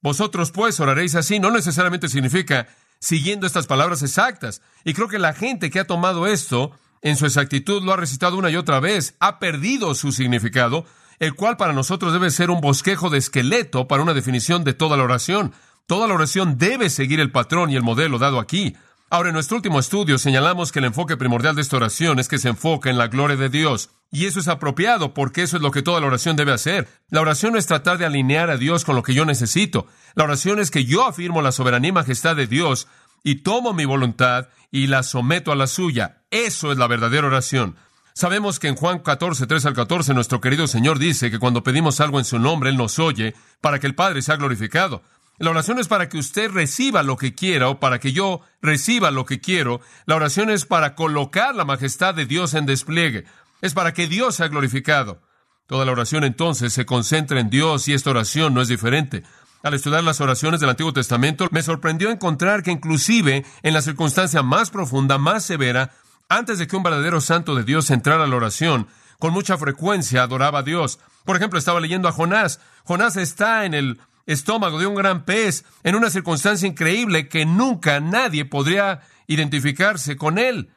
vosotros 0.01 0.53
pues 0.53 0.79
oraréis 0.79 1.17
así, 1.17 1.41
no 1.41 1.51
necesariamente 1.51 2.09
significa 2.09 2.69
siguiendo 3.01 3.49
estas 3.49 3.67
palabras 3.67 4.05
exactas. 4.05 4.63
Y 4.85 4.95
creo 4.95 5.09
que 5.09 5.19
la 5.19 5.35
gente 5.35 5.69
que 5.69 5.81
ha 5.81 5.89
tomado 5.89 6.29
esto 6.29 6.71
en 7.03 7.17
su 7.17 7.27
exactitud 7.27 7.83
lo 7.83 7.93
ha 7.93 7.97
recitado 7.97 8.37
una 8.37 8.51
y 8.51 8.57
otra 8.57 8.79
vez, 8.79 9.17
ha 9.19 9.41
perdido 9.41 9.97
su 9.97 10.13
significado 10.13 10.87
el 11.19 11.35
cual 11.35 11.57
para 11.57 11.73
nosotros 11.73 12.13
debe 12.13 12.31
ser 12.31 12.51
un 12.51 12.61
bosquejo 12.61 13.11
de 13.11 13.19
esqueleto 13.19 13.89
para 13.89 14.03
una 14.03 14.15
definición 14.15 14.65
de 14.65 14.75
toda 14.75 14.97
la 14.97 15.05
oración. 15.05 15.53
Toda 15.87 16.07
la 16.09 16.15
oración 16.15 16.57
debe 16.59 16.91
seguir 16.91 17.21
el 17.21 17.31
patrón 17.31 17.71
y 17.71 17.77
el 17.77 17.83
modelo 17.83 18.19
dado 18.19 18.41
aquí. 18.41 18.75
Ahora, 19.11 19.29
en 19.29 19.35
nuestro 19.35 19.57
último 19.57 19.79
estudio 19.79 20.19
señalamos 20.19 20.73
que 20.73 20.81
el 20.81 20.87
enfoque 20.87 21.17
primordial 21.17 21.55
de 21.55 21.63
esta 21.63 21.77
oración 21.77 22.19
es 22.19 22.27
que 22.27 22.39
se 22.39 22.49
enfoca 22.49 22.91
en 22.91 22.99
la 22.99 23.07
gloria 23.07 23.37
de 23.37 23.49
Dios. 23.49 23.91
Y 24.11 24.27
eso 24.27 24.41
es 24.41 24.49
apropiado 24.49 25.15
porque 25.15 25.43
eso 25.43 25.57
es 25.57 25.63
lo 25.63 25.71
que 25.71 25.83
toda 25.83 26.01
la 26.01 26.07
oración 26.07 26.37
debe 26.37 26.53
hacer. 26.53 26.89
La 27.11 27.21
oración 27.21 27.57
es 27.57 27.67
tratar 27.67 27.99
de 27.99 28.07
alinear 28.07 28.51
a 28.51 28.57
Dios 28.57 28.85
con 28.85 28.97
lo 28.97 29.03
que 29.03 29.15
yo 29.15 29.25
necesito. 29.25 29.87
La 30.15 30.25
oración 30.25 30.59
es 30.59 30.71
que 30.71 30.85
yo 30.85 31.07
afirmo 31.07 31.43
la 31.43 31.53
soberanía 31.53 31.91
y 31.91 31.93
majestad 31.93 32.35
de 32.35 32.47
Dios 32.47 32.89
y 33.23 33.37
tomo 33.37 33.73
mi 33.73 33.85
voluntad 33.85 34.49
y 34.71 34.87
la 34.87 35.03
someto 35.03 35.53
a 35.53 35.57
la 35.57 35.67
suya. 35.67 36.23
Eso 36.31 36.73
es 36.73 36.79
la 36.79 36.87
verdadera 36.87 37.27
oración. 37.27 37.77
Sabemos 38.17 38.61
que 38.61 38.69
en 38.69 38.77
Juan 38.77 39.01
14, 39.01 39.49
3 39.49 39.67
al 39.67 39.75
14, 39.75 40.15
nuestro 40.15 40.41
querido 40.41 40.69
Señor 40.69 41.01
dice 41.01 41.33
que 41.33 41.41
cuando 41.41 41.65
pedimos 41.65 41.99
algo 42.01 42.21
en 42.21 42.25
su 42.25 42.39
nombre, 42.39 42.71
Él 42.71 42.77
nos 42.77 43.01
oye 43.01 43.35
para 43.61 43.81
que 43.81 43.89
el 43.89 43.97
Padre 43.97 44.23
sea 44.23 44.37
glorificado. 44.37 45.03
La 45.39 45.51
oración 45.51 45.81
es 45.81 45.89
para 45.89 46.09
que 46.09 46.19
usted 46.19 46.49
reciba 46.49 47.03
lo 47.03 47.17
que 47.17 47.35
quiera 47.35 47.69
o 47.69 47.81
para 47.81 47.99
que 47.99 48.13
yo 48.13 48.41
reciba 48.63 49.11
lo 49.11 49.27
que 49.27 49.41
quiero. 49.41 49.81
La 50.07 50.15
oración 50.15 50.49
es 50.49 50.65
para 50.65 50.95
colocar 50.95 51.57
la 51.57 51.65
majestad 51.65 52.15
de 52.15 52.25
Dios 52.25 52.55
en 52.55 52.67
despliegue. 52.67 53.25
Es 53.63 53.75
para 53.75 53.93
que 53.93 54.07
Dios 54.07 54.37
sea 54.37 54.47
glorificado. 54.47 55.21
Toda 55.67 55.85
la 55.85 55.91
oración 55.91 56.23
entonces 56.23 56.73
se 56.73 56.87
concentra 56.87 57.41
en 57.41 57.51
Dios 57.51 57.89
y 57.89 57.95
esta 57.95 58.11
oración 58.11 58.55
no 58.55 58.63
es 58.63 58.69
diferente. 58.69 59.25
Al 59.65 59.75
estudiar 59.75 60.05
las 60.05 60.21
oraciones 60.21 60.61
del 60.61 60.71
Antiguo 60.71 60.93
Testamento, 60.93 61.49
me 61.51 61.63
sorprendió 61.63 62.11
encontrar 62.11 62.63
que 62.63 62.71
inclusive 62.71 63.45
en 63.65 63.75
la 63.75 63.83
circunstancia 63.83 64.45
más 64.45 64.71
profunda, 64.71 65.19
más 65.19 65.45
severa, 65.45 65.91
antes 66.29 66.59
de 66.59 66.67
que 66.67 66.77
un 66.77 66.83
verdadero 66.83 67.21
santo 67.21 67.55
de 67.55 67.65
Dios 67.65 67.91
entrara 67.91 68.25
a 68.25 68.27
la 68.27 68.37
oración, 68.37 68.89
con 69.19 69.33
mucha 69.33 69.57
frecuencia 69.57 70.23
adoraba 70.23 70.61
a 70.61 70.63
Dios. 70.63 70.99
Por 71.25 71.37
ejemplo, 71.37 71.59
estaba 71.59 71.81
leyendo 71.81 72.09
a 72.09 72.13
Jonás. 72.13 72.61
Jonás 72.85 73.17
está 73.17 73.65
en 73.65 73.75
el 73.75 74.01
estómago 74.27 74.79
de 74.79 74.87
un 74.87 74.95
gran 74.95 75.25
pez, 75.25 75.65
en 75.83 75.95
una 75.95 76.11
circunstancia 76.11 76.69
increíble 76.69 77.29
que 77.29 77.47
nunca 77.47 78.01
nadie 78.01 78.45
podría 78.45 79.01
identificarse 79.27 80.17
con 80.17 80.39
él. 80.39 80.71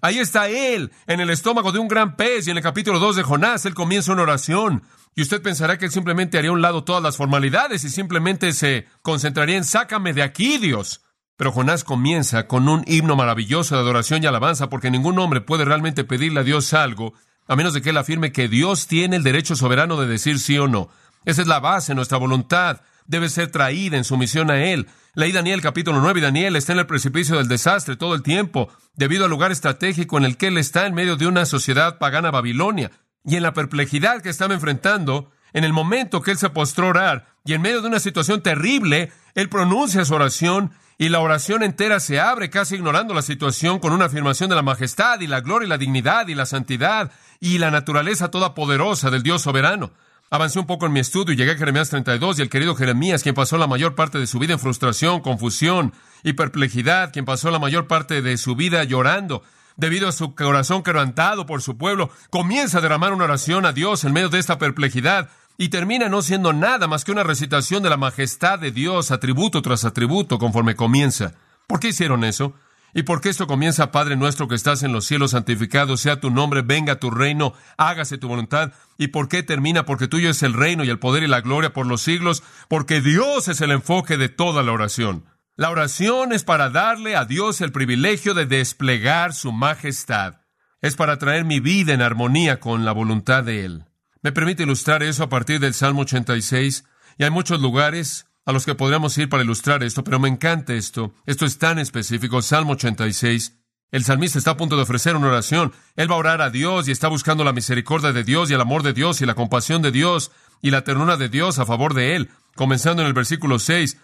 Ahí 0.00 0.18
está 0.18 0.48
él, 0.48 0.92
en 1.06 1.20
el 1.20 1.30
estómago 1.30 1.72
de 1.72 1.80
un 1.80 1.88
gran 1.88 2.16
pez, 2.16 2.46
y 2.46 2.50
en 2.50 2.56
el 2.56 2.62
capítulo 2.62 3.00
2 3.00 3.16
de 3.16 3.22
Jonás, 3.24 3.64
él 3.66 3.74
comienza 3.74 4.12
una 4.12 4.22
oración. 4.22 4.84
Y 5.16 5.22
usted 5.22 5.42
pensará 5.42 5.78
que 5.78 5.86
él 5.86 5.90
simplemente 5.90 6.38
haría 6.38 6.50
a 6.50 6.52
un 6.52 6.62
lado 6.62 6.84
todas 6.84 7.02
las 7.02 7.16
formalidades 7.16 7.82
y 7.82 7.88
simplemente 7.88 8.52
se 8.52 8.86
concentraría 9.02 9.56
en 9.56 9.64
sácame 9.64 10.12
de 10.12 10.22
aquí, 10.22 10.58
Dios. 10.58 11.02
Pero 11.38 11.52
Jonás 11.52 11.84
comienza 11.84 12.48
con 12.48 12.68
un 12.68 12.82
himno 12.88 13.14
maravilloso 13.14 13.76
de 13.76 13.80
adoración 13.80 14.22
y 14.22 14.26
alabanza, 14.26 14.68
porque 14.68 14.90
ningún 14.90 15.20
hombre 15.20 15.40
puede 15.40 15.64
realmente 15.64 16.02
pedirle 16.02 16.40
a 16.40 16.42
Dios 16.44 16.74
algo, 16.74 17.14
a 17.46 17.54
menos 17.54 17.74
de 17.74 17.80
que 17.80 17.90
él 17.90 17.96
afirme 17.96 18.32
que 18.32 18.48
Dios 18.48 18.88
tiene 18.88 19.14
el 19.14 19.22
derecho 19.22 19.54
soberano 19.54 20.00
de 20.00 20.08
decir 20.08 20.40
sí 20.40 20.58
o 20.58 20.66
no. 20.66 20.88
Esa 21.24 21.42
es 21.42 21.46
la 21.46 21.60
base, 21.60 21.94
nuestra 21.94 22.18
voluntad 22.18 22.80
debe 23.06 23.28
ser 23.28 23.52
traída 23.52 23.96
en 23.96 24.02
sumisión 24.02 24.50
a 24.50 24.64
Él. 24.64 24.88
Leí 25.14 25.30
Daniel 25.30 25.62
capítulo 25.62 26.00
9 26.00 26.18
y 26.18 26.22
Daniel 26.22 26.56
está 26.56 26.72
en 26.72 26.80
el 26.80 26.86
precipicio 26.86 27.36
del 27.36 27.46
desastre 27.46 27.96
todo 27.96 28.16
el 28.16 28.24
tiempo, 28.24 28.68
debido 28.96 29.24
al 29.24 29.30
lugar 29.30 29.52
estratégico 29.52 30.18
en 30.18 30.24
el 30.24 30.36
que 30.36 30.48
él 30.48 30.58
está 30.58 30.86
en 30.86 30.94
medio 30.94 31.14
de 31.14 31.28
una 31.28 31.46
sociedad 31.46 31.98
pagana 31.98 32.32
Babilonia, 32.32 32.90
y 33.24 33.36
en 33.36 33.44
la 33.44 33.54
perplejidad 33.54 34.22
que 34.22 34.28
estaba 34.28 34.54
enfrentando, 34.54 35.30
en 35.52 35.62
el 35.62 35.72
momento 35.72 36.20
que 36.20 36.32
él 36.32 36.38
se 36.38 36.50
postró 36.50 36.86
a 36.86 36.90
orar, 36.90 37.26
y 37.44 37.54
en 37.54 37.62
medio 37.62 37.80
de 37.80 37.88
una 37.88 38.00
situación 38.00 38.42
terrible, 38.42 39.12
él 39.36 39.48
pronuncia 39.48 40.04
su 40.04 40.14
oración, 40.14 40.72
y 40.98 41.08
la 41.10 41.20
oración 41.20 41.62
entera 41.62 42.00
se 42.00 42.18
abre 42.18 42.50
casi 42.50 42.74
ignorando 42.74 43.14
la 43.14 43.22
situación 43.22 43.78
con 43.78 43.92
una 43.92 44.06
afirmación 44.06 44.50
de 44.50 44.56
la 44.56 44.62
majestad 44.62 45.20
y 45.20 45.28
la 45.28 45.40
gloria 45.40 45.66
y 45.66 45.68
la 45.68 45.78
dignidad 45.78 46.26
y 46.26 46.34
la 46.34 46.44
santidad 46.44 47.12
y 47.38 47.58
la 47.58 47.70
naturaleza 47.70 48.32
toda 48.32 48.54
poderosa 48.54 49.08
del 49.08 49.22
Dios 49.22 49.42
soberano. 49.42 49.92
Avancé 50.28 50.58
un 50.58 50.66
poco 50.66 50.86
en 50.86 50.92
mi 50.92 51.00
estudio 51.00 51.32
y 51.32 51.36
llegué 51.36 51.52
a 51.52 51.56
Jeremías 51.56 51.88
32 51.88 52.38
y 52.38 52.42
el 52.42 52.50
querido 52.50 52.74
Jeremías, 52.74 53.22
quien 53.22 53.36
pasó 53.36 53.56
la 53.58 53.68
mayor 53.68 53.94
parte 53.94 54.18
de 54.18 54.26
su 54.26 54.40
vida 54.40 54.54
en 54.54 54.58
frustración, 54.58 55.20
confusión 55.20 55.94
y 56.24 56.32
perplejidad, 56.32 57.12
quien 57.12 57.24
pasó 57.24 57.52
la 57.52 57.60
mayor 57.60 57.86
parte 57.86 58.20
de 58.20 58.36
su 58.36 58.56
vida 58.56 58.82
llorando 58.82 59.44
debido 59.76 60.08
a 60.08 60.12
su 60.12 60.34
corazón 60.34 60.82
quebrantado 60.82 61.46
por 61.46 61.62
su 61.62 61.78
pueblo, 61.78 62.10
comienza 62.30 62.78
a 62.78 62.80
derramar 62.80 63.12
una 63.12 63.24
oración 63.24 63.64
a 63.64 63.72
Dios 63.72 64.02
en 64.02 64.12
medio 64.12 64.28
de 64.28 64.40
esta 64.40 64.58
perplejidad 64.58 65.30
y 65.60 65.70
termina 65.70 66.08
no 66.08 66.22
siendo 66.22 66.52
nada 66.52 66.86
más 66.86 67.04
que 67.04 67.10
una 67.10 67.24
recitación 67.24 67.82
de 67.82 67.90
la 67.90 67.96
majestad 67.96 68.60
de 68.60 68.70
Dios, 68.70 69.10
atributo 69.10 69.60
tras 69.60 69.84
atributo, 69.84 70.38
conforme 70.38 70.76
comienza. 70.76 71.34
¿Por 71.66 71.80
qué 71.80 71.88
hicieron 71.88 72.22
eso? 72.22 72.54
¿Y 72.94 73.02
por 73.02 73.20
qué 73.20 73.28
esto 73.28 73.48
comienza, 73.48 73.90
Padre 73.90 74.16
nuestro 74.16 74.46
que 74.46 74.54
estás 74.54 74.84
en 74.84 74.92
los 74.92 75.04
cielos, 75.04 75.32
santificado 75.32 75.96
sea 75.96 76.20
tu 76.20 76.30
nombre, 76.30 76.62
venga 76.62 77.00
tu 77.00 77.10
reino, 77.10 77.54
hágase 77.76 78.18
tu 78.18 78.28
voluntad? 78.28 78.72
¿Y 78.96 79.08
por 79.08 79.28
qué 79.28 79.42
termina? 79.42 79.84
Porque 79.84 80.06
tuyo 80.06 80.30
es 80.30 80.44
el 80.44 80.54
reino 80.54 80.84
y 80.84 80.90
el 80.90 81.00
poder 81.00 81.24
y 81.24 81.26
la 81.26 81.40
gloria 81.40 81.72
por 81.72 81.86
los 81.86 82.02
siglos, 82.02 82.44
porque 82.68 83.00
Dios 83.00 83.48
es 83.48 83.60
el 83.60 83.72
enfoque 83.72 84.16
de 84.16 84.28
toda 84.28 84.62
la 84.62 84.72
oración. 84.72 85.24
La 85.56 85.70
oración 85.70 86.32
es 86.32 86.44
para 86.44 86.70
darle 86.70 87.16
a 87.16 87.24
Dios 87.24 87.60
el 87.60 87.72
privilegio 87.72 88.32
de 88.32 88.46
desplegar 88.46 89.34
su 89.34 89.50
majestad. 89.50 90.36
Es 90.80 90.94
para 90.94 91.18
traer 91.18 91.44
mi 91.44 91.58
vida 91.58 91.92
en 91.92 92.00
armonía 92.00 92.60
con 92.60 92.84
la 92.84 92.92
voluntad 92.92 93.42
de 93.42 93.64
Él. 93.64 93.84
Me 94.22 94.32
permite 94.32 94.64
ilustrar 94.64 95.02
eso 95.02 95.22
a 95.22 95.28
partir 95.28 95.60
del 95.60 95.74
Salmo 95.74 96.02
86, 96.02 96.84
y 97.18 97.24
hay 97.24 97.30
muchos 97.30 97.60
lugares 97.60 98.26
a 98.44 98.52
los 98.52 98.64
que 98.64 98.74
podríamos 98.74 99.16
ir 99.18 99.28
para 99.28 99.42
ilustrar 99.42 99.82
esto, 99.82 100.02
pero 100.04 100.18
me 100.18 100.28
encanta 100.28 100.72
esto. 100.72 101.12
Esto 101.26 101.44
es 101.44 101.58
tan 101.58 101.78
específico. 101.78 102.40
Salmo 102.40 102.72
86. 102.72 103.58
El 103.90 104.04
salmista 104.04 104.38
está 104.38 104.52
a 104.52 104.56
punto 104.56 104.76
de 104.76 104.82
ofrecer 104.82 105.16
una 105.16 105.28
oración. 105.28 105.72
Él 105.96 106.10
va 106.10 106.14
a 106.14 106.18
orar 106.18 106.40
a 106.40 106.50
Dios 106.50 106.88
y 106.88 106.90
está 106.90 107.08
buscando 107.08 107.44
la 107.44 107.52
misericordia 107.52 108.12
de 108.12 108.24
Dios 108.24 108.50
y 108.50 108.54
el 108.54 108.60
amor 108.60 108.82
de 108.82 108.92
Dios 108.92 109.20
y 109.20 109.26
la 109.26 109.34
compasión 109.34 109.82
de 109.82 109.92
Dios 109.92 110.30
y 110.62 110.70
la 110.70 110.82
ternura 110.82 111.16
de 111.16 111.28
Dios 111.28 111.58
a 111.58 111.66
favor 111.66 111.94
de 111.94 112.16
él. 112.16 112.30
Comenzando 112.54 113.02
en 113.02 113.08
el 113.08 113.14
versículo 113.14 113.58
6. 113.58 113.98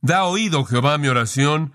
Da 0.00 0.24
oído, 0.24 0.64
Jehová, 0.64 0.96
mi 0.98 1.08
oración 1.08 1.72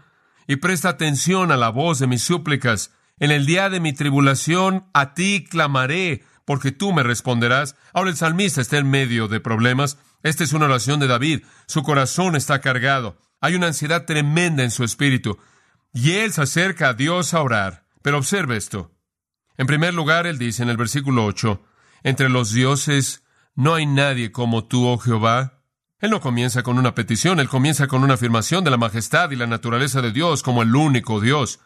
y 0.48 0.58
presta 0.58 0.90
atención 0.90 1.52
a 1.52 1.58
la 1.58 1.70
voz 1.70 2.00
de 2.00 2.08
mis 2.08 2.24
súplicas. 2.24 2.92
En 3.20 3.32
el 3.32 3.46
día 3.46 3.70
de 3.70 3.80
mi 3.80 3.94
tribulación 3.94 4.86
a 4.94 5.14
ti 5.14 5.46
clamaré, 5.50 6.24
porque 6.46 6.72
tú 6.72 6.94
me 6.94 7.04
responderás. 7.04 7.76
Ahora 7.94 8.10
el 8.10 8.18
salmista 8.18 8.62
está 8.62 8.78
en 8.78 8.90
medio 8.90 9.28
de 9.28 9.40
problemas. 9.40 9.98
Esta 10.24 10.44
es 10.44 10.54
una 10.54 10.66
oración 10.66 11.00
de 11.00 11.08
David. 11.08 11.44
Su 11.68 11.84
corazón 11.84 12.36
está 12.36 12.62
cargado. 12.62 13.18
Hay 13.42 13.56
una 13.56 13.68
ansiedad 13.68 14.06
tremenda 14.06 14.64
en 14.64 14.72
su 14.72 14.84
espíritu. 14.84 15.38
Y 15.94 16.14
él 16.14 16.34
se 16.34 16.42
acerca 16.42 16.90
a 16.90 16.94
Dios 16.94 17.34
a 17.34 17.42
orar. 17.42 17.86
Pero 18.02 18.18
observe 18.18 18.58
esto. 18.58 18.92
En 19.58 19.68
primer 19.68 19.94
lugar, 19.94 20.28
él 20.28 20.38
dice 20.38 20.64
en 20.64 20.70
el 20.70 20.78
versículo 20.78 21.26
8, 21.26 21.64
entre 22.04 22.30
los 22.30 22.52
dioses 22.52 23.24
no 23.56 23.76
hay 23.76 23.86
nadie 23.86 24.32
como 24.32 24.66
tú, 24.66 24.88
oh 24.88 24.98
Jehová. 24.98 25.62
Él 26.00 26.10
no 26.10 26.20
comienza 26.20 26.64
con 26.64 26.78
una 26.78 26.96
petición, 26.96 27.40
él 27.40 27.48
comienza 27.48 27.88
con 27.88 28.04
una 28.04 28.16
afirmación 28.16 28.64
de 28.64 28.72
la 28.72 28.78
majestad 28.78 29.32
y 29.32 29.36
la 29.36 29.48
naturaleza 29.48 30.02
de 30.02 30.12
Dios 30.12 30.44
como 30.44 30.64
el 30.64 30.76
único 30.76 31.22
Dios. 31.22 31.60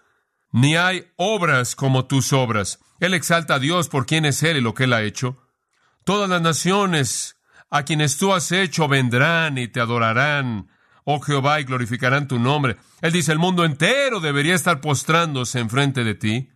Ni 0.51 0.75
hay 0.75 1.07
obras 1.15 1.75
como 1.75 2.05
tus 2.05 2.33
obras. 2.33 2.79
Él 2.99 3.13
exalta 3.13 3.55
a 3.55 3.59
Dios 3.59 3.89
por 3.89 4.05
quién 4.05 4.25
es 4.25 4.41
Él 4.43 4.57
y 4.57 4.61
lo 4.61 4.73
que 4.73 4.85
Él 4.85 4.93
ha 4.93 5.03
hecho. 5.03 5.37
Todas 6.03 6.29
las 6.29 6.41
naciones 6.41 7.37
a 7.69 7.83
quienes 7.83 8.17
tú 8.17 8.33
has 8.33 8.51
hecho 8.51 8.87
vendrán 8.87 9.57
y 9.57 9.67
te 9.67 9.81
adorarán, 9.81 10.69
oh 11.03 11.19
Jehová, 11.19 11.59
y 11.59 11.65
glorificarán 11.65 12.27
tu 12.27 12.39
nombre. 12.39 12.77
Él 13.01 13.11
dice, 13.11 13.31
el 13.31 13.39
mundo 13.39 13.65
entero 13.65 14.19
debería 14.19 14.55
estar 14.55 14.81
postrándose 14.81 15.59
enfrente 15.59 16.03
de 16.03 16.15
ti, 16.15 16.49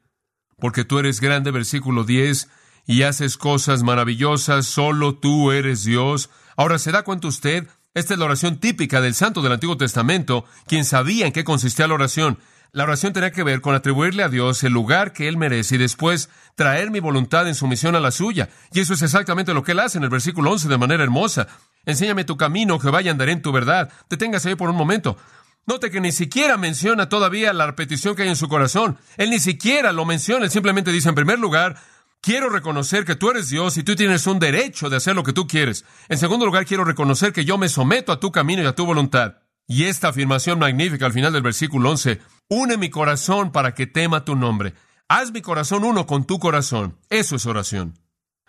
porque 0.58 0.86
tú 0.86 1.00
eres 1.00 1.20
grande, 1.20 1.52
versículo 1.52 2.04
10, 2.04 2.50
y 2.88 3.04
haces 3.04 3.38
cosas 3.38 3.84
maravillosas, 3.84 4.66
solo 4.66 5.16
tú 5.16 5.52
eres 5.52 5.84
Dios. 5.84 6.30
Ahora, 6.56 6.80
¿se 6.80 6.92
da 6.92 7.04
cuenta 7.04 7.28
usted? 7.28 7.68
Esta 7.94 8.14
es 8.14 8.20
la 8.20 8.26
oración 8.26 8.60
típica 8.60 9.02
del 9.02 9.14
santo 9.14 9.42
del 9.42 9.52
Antiguo 9.52 9.76
Testamento, 9.78 10.46
quien 10.66 10.86
sabía 10.86 11.26
en 11.26 11.34
qué 11.34 11.44
consistía 11.44 11.88
la 11.88 11.96
oración. 11.96 12.40
La 12.74 12.86
oración 12.86 13.12
tenía 13.12 13.32
que 13.32 13.44
ver 13.44 13.60
con 13.60 13.76
atribuirle 13.76 14.24
a 14.24 14.30
Dios 14.30 14.64
el 14.64 14.72
lugar 14.72 15.12
que 15.12 15.28
Él 15.28 15.36
merece 15.36 15.76
y 15.76 15.78
después 15.78 16.30
traer 16.56 16.90
mi 16.90 17.02
voluntad 17.02 17.46
en 17.50 17.54
sumisión 17.54 17.98
a 17.98 18.00
la 18.00 18.12
suya. 18.12 18.48
Y 18.72 18.80
eso 18.80 18.94
es 18.94 19.02
exactamente 19.02 19.54
lo 19.54 19.62
que 19.62 19.74
Él 19.74 19.82
hace 19.82 19.98
en 19.98 20.06
el 20.06 20.10
versículo 20.10 20.52
11 20.52 20.70
de 20.70 20.78
manera 20.78 21.04
hermosa. 21.04 21.50
Enséñame 21.86 22.24
tu 22.24 22.38
camino, 22.38 22.80
Jehová, 22.80 23.02
y 23.02 23.10
andaré 23.10 23.34
en 23.34 23.42
tu 23.42 23.52
verdad. 23.52 23.92
Deténgase 24.10 24.48
ahí 24.48 24.56
por 24.56 24.70
un 24.70 24.78
momento. 24.78 25.18
Note 25.66 25.92
que 25.92 26.00
ni 26.00 26.14
siquiera 26.14 26.56
menciona 26.56 27.10
todavía 27.10 27.52
la 27.52 27.66
repetición 27.66 28.16
que 28.16 28.24
hay 28.24 28.30
en 28.30 28.38
su 28.38 28.48
corazón. 28.48 28.98
Él 29.18 29.32
ni 29.32 29.40
siquiera 29.40 29.92
lo 29.92 30.06
menciona. 30.06 30.46
Él 30.46 30.52
simplemente 30.52 30.94
dice, 30.94 31.10
en 31.10 31.16
primer 31.16 31.40
lugar, 31.40 31.76
quiero 32.22 32.50
reconocer 32.50 33.04
que 33.04 33.18
tú 33.18 33.32
eres 33.32 33.50
Dios 33.50 33.76
y 33.76 33.84
tú 33.84 33.98
tienes 33.98 34.26
un 34.28 34.40
derecho 34.40 34.90
de 34.90 34.96
hacer 34.96 35.14
lo 35.14 35.24
que 35.24 35.34
tú 35.34 35.46
quieres. 35.46 35.84
En 36.08 36.18
segundo 36.18 36.46
lugar, 36.46 36.66
quiero 36.66 36.86
reconocer 36.86 37.34
que 37.34 37.44
yo 37.44 37.58
me 37.58 37.68
someto 37.68 38.14
a 38.14 38.20
tu 38.22 38.32
camino 38.32 38.64
y 38.64 38.66
a 38.66 38.76
tu 38.76 38.86
voluntad. 38.86 39.40
Y 39.68 39.86
esta 39.86 40.10
afirmación 40.10 40.58
magnífica 40.58 41.06
al 41.06 41.14
final 41.14 41.34
del 41.34 41.44
versículo 41.44 41.92
11, 41.92 42.20
une 42.50 42.78
mi 42.78 42.90
corazón 42.90 43.52
para 43.52 43.74
que 43.74 43.88
tema 43.88 44.26
tu 44.26 44.36
nombre. 44.36 44.74
Haz 45.08 45.32
mi 45.32 45.42
corazón 45.42 45.84
uno 45.84 46.06
con 46.06 46.26
tu 46.26 46.40
corazón. 46.40 46.98
Eso 47.10 47.36
es 47.36 47.46
oración. 47.46 48.00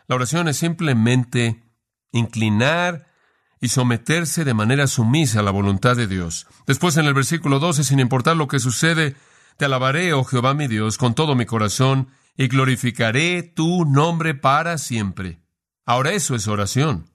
La 0.06 0.16
oración 0.16 0.48
es 0.48 0.56
simplemente 0.56 1.62
inclinar 2.12 3.06
y 3.60 3.68
someterse 3.68 4.44
de 4.44 4.54
manera 4.54 4.86
sumisa 4.86 5.40
a 5.40 5.42
la 5.42 5.50
voluntad 5.50 5.96
de 5.96 6.06
Dios. 6.06 6.46
Después 6.66 6.96
en 6.96 7.06
el 7.06 7.14
versículo 7.14 7.58
12, 7.58 7.84
sin 7.84 8.00
importar 8.00 8.36
lo 8.36 8.48
que 8.48 8.58
sucede, 8.58 9.16
te 9.56 9.64
alabaré, 9.66 10.12
oh 10.12 10.24
Jehová 10.24 10.54
mi 10.54 10.66
Dios, 10.66 10.98
con 10.98 11.14
todo 11.14 11.34
mi 11.34 11.46
corazón, 11.46 12.08
y 12.36 12.48
glorificaré 12.48 13.42
tu 13.42 13.84
nombre 13.84 14.34
para 14.34 14.78
siempre. 14.78 15.40
Ahora 15.84 16.12
eso 16.12 16.34
es 16.34 16.48
oración. 16.48 17.10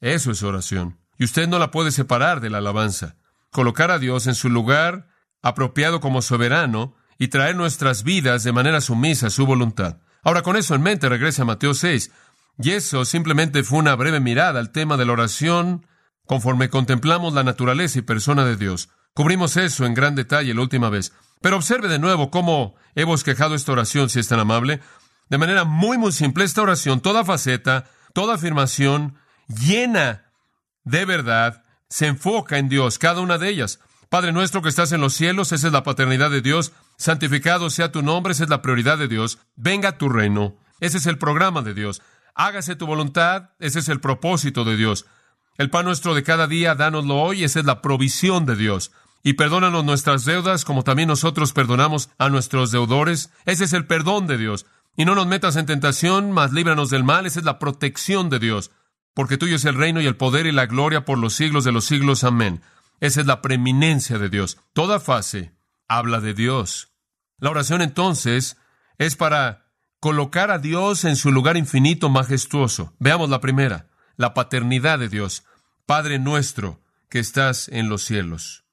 Eso 0.00 0.30
es 0.30 0.42
oración. 0.42 0.98
Y 1.18 1.24
usted 1.24 1.48
no 1.48 1.58
la 1.58 1.70
puede 1.70 1.90
separar 1.90 2.40
de 2.40 2.50
la 2.50 2.58
alabanza 2.58 3.16
colocar 3.56 3.90
a 3.90 3.98
Dios 3.98 4.26
en 4.26 4.34
su 4.34 4.50
lugar 4.50 5.08
apropiado 5.48 6.00
como 6.00 6.22
soberano 6.22 6.94
y 7.18 7.28
traer 7.28 7.56
nuestras 7.56 8.02
vidas 8.02 8.44
de 8.44 8.52
manera 8.52 8.80
sumisa 8.80 9.28
a 9.28 9.30
su 9.30 9.46
voluntad. 9.46 9.98
Ahora, 10.22 10.42
con 10.42 10.56
eso 10.56 10.74
en 10.74 10.82
mente, 10.82 11.08
regresa 11.08 11.42
a 11.42 11.46
Mateo 11.46 11.72
6. 11.74 12.10
Y 12.58 12.70
eso 12.70 13.04
simplemente 13.04 13.62
fue 13.62 13.78
una 13.78 13.94
breve 13.94 14.20
mirada 14.20 14.58
al 14.58 14.72
tema 14.72 14.96
de 14.96 15.04
la 15.04 15.12
oración 15.12 15.86
conforme 16.26 16.70
contemplamos 16.70 17.32
la 17.32 17.44
naturaleza 17.44 17.98
y 17.98 18.02
persona 18.02 18.44
de 18.44 18.56
Dios. 18.56 18.88
Cubrimos 19.14 19.56
eso 19.56 19.86
en 19.86 19.94
gran 19.94 20.14
detalle 20.14 20.52
la 20.52 20.62
última 20.62 20.90
vez. 20.90 21.12
Pero 21.40 21.56
observe 21.56 21.88
de 21.88 21.98
nuevo 21.98 22.30
cómo 22.30 22.74
he 22.94 23.04
bosquejado 23.04 23.54
esta 23.54 23.72
oración, 23.72 24.08
si 24.08 24.20
es 24.20 24.28
tan 24.28 24.40
amable. 24.40 24.80
De 25.28 25.38
manera 25.38 25.64
muy, 25.64 25.96
muy 25.98 26.12
simple, 26.12 26.44
esta 26.44 26.62
oración, 26.62 27.00
toda 27.00 27.24
faceta, 27.24 27.84
toda 28.12 28.34
afirmación, 28.34 29.16
llena 29.48 30.32
de 30.84 31.04
verdad, 31.04 31.64
se 31.88 32.06
enfoca 32.06 32.58
en 32.58 32.68
Dios, 32.68 32.98
cada 32.98 33.20
una 33.20 33.38
de 33.38 33.48
ellas. 33.48 33.80
Padre 34.08 34.32
nuestro 34.32 34.62
que 34.62 34.68
estás 34.68 34.92
en 34.92 35.00
los 35.00 35.14
cielos, 35.14 35.52
esa 35.52 35.66
es 35.66 35.72
la 35.72 35.82
paternidad 35.82 36.30
de 36.30 36.40
Dios. 36.40 36.72
Santificado 36.96 37.70
sea 37.70 37.90
tu 37.90 38.02
nombre, 38.02 38.32
esa 38.32 38.44
es 38.44 38.50
la 38.50 38.62
prioridad 38.62 38.98
de 38.98 39.08
Dios. 39.08 39.38
Venga 39.56 39.98
tu 39.98 40.08
reino, 40.08 40.56
ese 40.80 40.98
es 40.98 41.06
el 41.06 41.18
programa 41.18 41.62
de 41.62 41.74
Dios. 41.74 42.02
Hágase 42.34 42.76
tu 42.76 42.86
voluntad, 42.86 43.50
ese 43.58 43.80
es 43.80 43.88
el 43.88 44.00
propósito 44.00 44.64
de 44.64 44.76
Dios. 44.76 45.06
El 45.58 45.70
pan 45.70 45.86
nuestro 45.86 46.14
de 46.14 46.22
cada 46.22 46.46
día, 46.46 46.74
dánoslo 46.74 47.16
hoy, 47.16 47.42
esa 47.42 47.60
es 47.60 47.66
la 47.66 47.82
provisión 47.82 48.46
de 48.46 48.56
Dios. 48.56 48.92
Y 49.22 49.32
perdónanos 49.32 49.84
nuestras 49.84 50.24
deudas, 50.24 50.64
como 50.64 50.84
también 50.84 51.08
nosotros 51.08 51.52
perdonamos 51.52 52.10
a 52.18 52.28
nuestros 52.28 52.70
deudores. 52.70 53.30
Ese 53.44 53.64
es 53.64 53.72
el 53.72 53.86
perdón 53.86 54.26
de 54.26 54.38
Dios. 54.38 54.66
Y 54.96 55.04
no 55.04 55.14
nos 55.14 55.26
metas 55.26 55.56
en 55.56 55.66
tentación, 55.66 56.30
mas 56.30 56.52
líbranos 56.52 56.90
del 56.90 57.04
mal, 57.04 57.26
esa 57.26 57.40
es 57.40 57.44
la 57.44 57.58
protección 57.58 58.30
de 58.30 58.38
Dios 58.38 58.70
porque 59.16 59.38
tuyo 59.38 59.56
es 59.56 59.64
el 59.64 59.74
reino 59.74 60.02
y 60.02 60.06
el 60.06 60.18
poder 60.18 60.44
y 60.44 60.52
la 60.52 60.66
gloria 60.66 61.06
por 61.06 61.16
los 61.16 61.32
siglos 61.32 61.64
de 61.64 61.72
los 61.72 61.86
siglos. 61.86 62.22
Amén. 62.22 62.60
Esa 63.00 63.20
es 63.20 63.26
la 63.26 63.42
preeminencia 63.42 64.18
de 64.18 64.28
Dios. 64.28 64.58
Toda 64.72 65.00
fase 65.00 65.52
habla 65.88 66.20
de 66.20 66.34
Dios. 66.34 66.92
La 67.38 67.50
oración 67.50 67.82
entonces 67.82 68.56
es 68.98 69.16
para 69.16 69.66
colocar 70.00 70.50
a 70.50 70.58
Dios 70.58 71.04
en 71.04 71.16
su 71.16 71.32
lugar 71.32 71.56
infinito 71.56 72.08
majestuoso. 72.08 72.94
Veamos 72.98 73.28
la 73.28 73.40
primera, 73.40 73.88
la 74.16 74.34
paternidad 74.34 74.98
de 74.98 75.08
Dios. 75.08 75.44
Padre 75.84 76.18
nuestro 76.18 76.80
que 77.08 77.18
estás 77.18 77.68
en 77.68 77.88
los 77.88 78.02
cielos. 78.02 78.64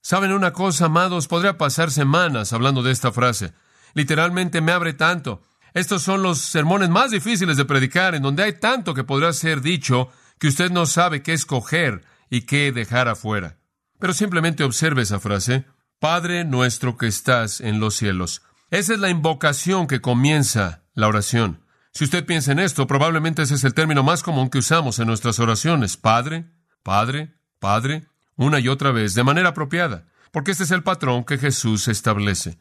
¿Saben 0.00 0.32
una 0.32 0.52
cosa, 0.52 0.86
amados? 0.86 1.28
Podría 1.28 1.58
pasar 1.58 1.90
semanas 1.90 2.52
hablando 2.52 2.82
de 2.82 2.92
esta 2.92 3.12
frase. 3.12 3.52
Literalmente 3.94 4.60
me 4.60 4.72
abre 4.72 4.92
tanto. 4.94 5.42
Estos 5.74 6.02
son 6.02 6.22
los 6.22 6.38
sermones 6.38 6.88
más 6.88 7.10
difíciles 7.10 7.56
de 7.56 7.64
predicar, 7.64 8.14
en 8.14 8.22
donde 8.22 8.42
hay 8.42 8.54
tanto 8.54 8.94
que 8.94 9.04
podrá 9.04 9.32
ser 9.32 9.60
dicho 9.60 10.10
que 10.38 10.48
usted 10.48 10.70
no 10.70 10.86
sabe 10.86 11.22
qué 11.22 11.32
escoger 11.32 12.04
y 12.30 12.42
qué 12.42 12.72
dejar 12.72 13.08
afuera. 13.08 13.58
Pero 13.98 14.12
simplemente 14.12 14.64
observe 14.64 15.02
esa 15.02 15.20
frase. 15.20 15.66
Padre 15.98 16.44
nuestro 16.44 16.96
que 16.96 17.06
estás 17.06 17.60
en 17.60 17.80
los 17.80 17.94
cielos. 17.94 18.42
Esa 18.70 18.94
es 18.94 19.00
la 19.00 19.10
invocación 19.10 19.86
que 19.86 20.00
comienza 20.00 20.84
la 20.94 21.08
oración. 21.08 21.64
Si 21.92 22.04
usted 22.04 22.24
piensa 22.24 22.52
en 22.52 22.60
esto, 22.60 22.86
probablemente 22.86 23.42
ese 23.42 23.54
es 23.54 23.64
el 23.64 23.74
término 23.74 24.02
más 24.02 24.22
común 24.22 24.50
que 24.50 24.58
usamos 24.58 24.98
en 24.98 25.08
nuestras 25.08 25.40
oraciones. 25.40 25.96
Padre, 25.96 26.44
Padre, 26.82 27.34
Padre, 27.58 28.06
una 28.36 28.60
y 28.60 28.68
otra 28.68 28.92
vez, 28.92 29.14
de 29.14 29.24
manera 29.24 29.48
apropiada, 29.48 30.06
porque 30.30 30.52
este 30.52 30.64
es 30.64 30.70
el 30.70 30.82
patrón 30.84 31.24
que 31.24 31.38
Jesús 31.38 31.88
establece. 31.88 32.58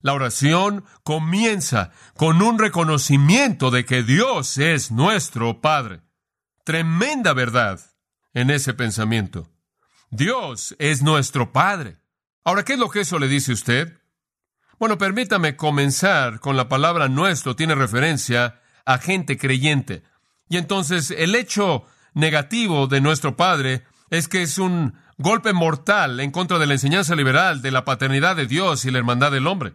La 0.00 0.12
oración 0.12 0.84
comienza 1.02 1.90
con 2.16 2.42
un 2.42 2.58
reconocimiento 2.58 3.70
de 3.70 3.84
que 3.84 4.02
Dios 4.02 4.58
es 4.58 4.92
nuestro 4.92 5.60
Padre. 5.60 6.02
Tremenda 6.64 7.32
verdad 7.32 7.80
en 8.34 8.50
ese 8.50 8.74
pensamiento. 8.74 9.50
Dios 10.10 10.76
es 10.78 11.02
nuestro 11.02 11.52
Padre. 11.52 11.98
Ahora, 12.44 12.64
¿qué 12.64 12.74
es 12.74 12.78
lo 12.78 12.90
que 12.90 13.00
eso 13.00 13.18
le 13.18 13.28
dice 13.28 13.52
usted? 13.52 13.98
Bueno, 14.78 14.98
permítame 14.98 15.56
comenzar 15.56 16.38
con 16.40 16.56
la 16.56 16.68
palabra 16.68 17.08
nuestro, 17.08 17.56
tiene 17.56 17.74
referencia 17.74 18.60
a 18.84 18.98
gente 18.98 19.36
creyente. 19.38 20.02
Y 20.48 20.58
entonces 20.58 21.10
el 21.10 21.34
hecho 21.34 21.84
negativo 22.14 22.86
de 22.86 23.00
nuestro 23.00 23.36
Padre 23.36 23.84
es 24.10 24.28
que 24.28 24.42
es 24.42 24.58
un 24.58 24.94
golpe 25.18 25.52
mortal 25.52 26.20
en 26.20 26.30
contra 26.30 26.58
de 26.58 26.66
la 26.66 26.74
enseñanza 26.74 27.16
liberal 27.16 27.62
de 27.62 27.70
la 27.70 27.84
paternidad 27.84 28.36
de 28.36 28.46
Dios 28.46 28.84
y 28.84 28.90
la 28.90 28.98
hermandad 28.98 29.32
del 29.32 29.46
hombre. 29.46 29.74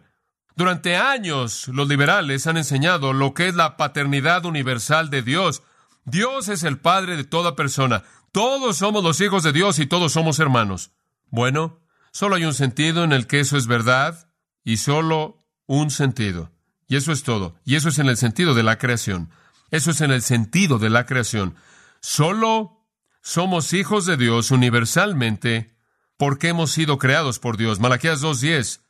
Durante 0.54 0.96
años 0.96 1.68
los 1.68 1.88
liberales 1.88 2.46
han 2.46 2.56
enseñado 2.56 3.12
lo 3.12 3.34
que 3.34 3.48
es 3.48 3.54
la 3.54 3.76
paternidad 3.76 4.44
universal 4.44 5.10
de 5.10 5.22
Dios. 5.22 5.62
Dios 6.04 6.48
es 6.48 6.62
el 6.62 6.78
Padre 6.78 7.16
de 7.16 7.24
toda 7.24 7.56
persona. 7.56 8.02
Todos 8.32 8.78
somos 8.78 9.04
los 9.04 9.20
hijos 9.20 9.42
de 9.42 9.52
Dios 9.52 9.78
y 9.78 9.84
todos 9.84 10.12
somos 10.12 10.38
hermanos. 10.38 10.90
Bueno, 11.28 11.80
solo 12.12 12.36
hay 12.36 12.46
un 12.46 12.54
sentido 12.54 13.04
en 13.04 13.12
el 13.12 13.26
que 13.26 13.40
eso 13.40 13.58
es 13.58 13.66
verdad 13.66 14.30
y 14.64 14.78
solo 14.78 15.38
un 15.66 15.90
sentido. 15.90 16.50
Y 16.88 16.96
eso 16.96 17.12
es 17.12 17.24
todo. 17.24 17.56
Y 17.66 17.76
eso 17.76 17.90
es 17.90 17.98
en 17.98 18.08
el 18.08 18.16
sentido 18.16 18.54
de 18.54 18.62
la 18.62 18.78
creación. 18.78 19.30
Eso 19.70 19.90
es 19.90 20.00
en 20.00 20.10
el 20.10 20.22
sentido 20.22 20.78
de 20.78 20.88
la 20.88 21.04
creación. 21.04 21.56
Solo 22.00 22.86
somos 23.20 23.74
hijos 23.74 24.06
de 24.06 24.16
Dios 24.16 24.50
universalmente 24.50 25.76
porque 26.16 26.48
hemos 26.48 26.70
sido 26.70 26.98
creados 26.98 27.38
por 27.38 27.58
Dios. 27.58 27.80
Malaquías 27.80 28.22
2.10. 28.22 28.80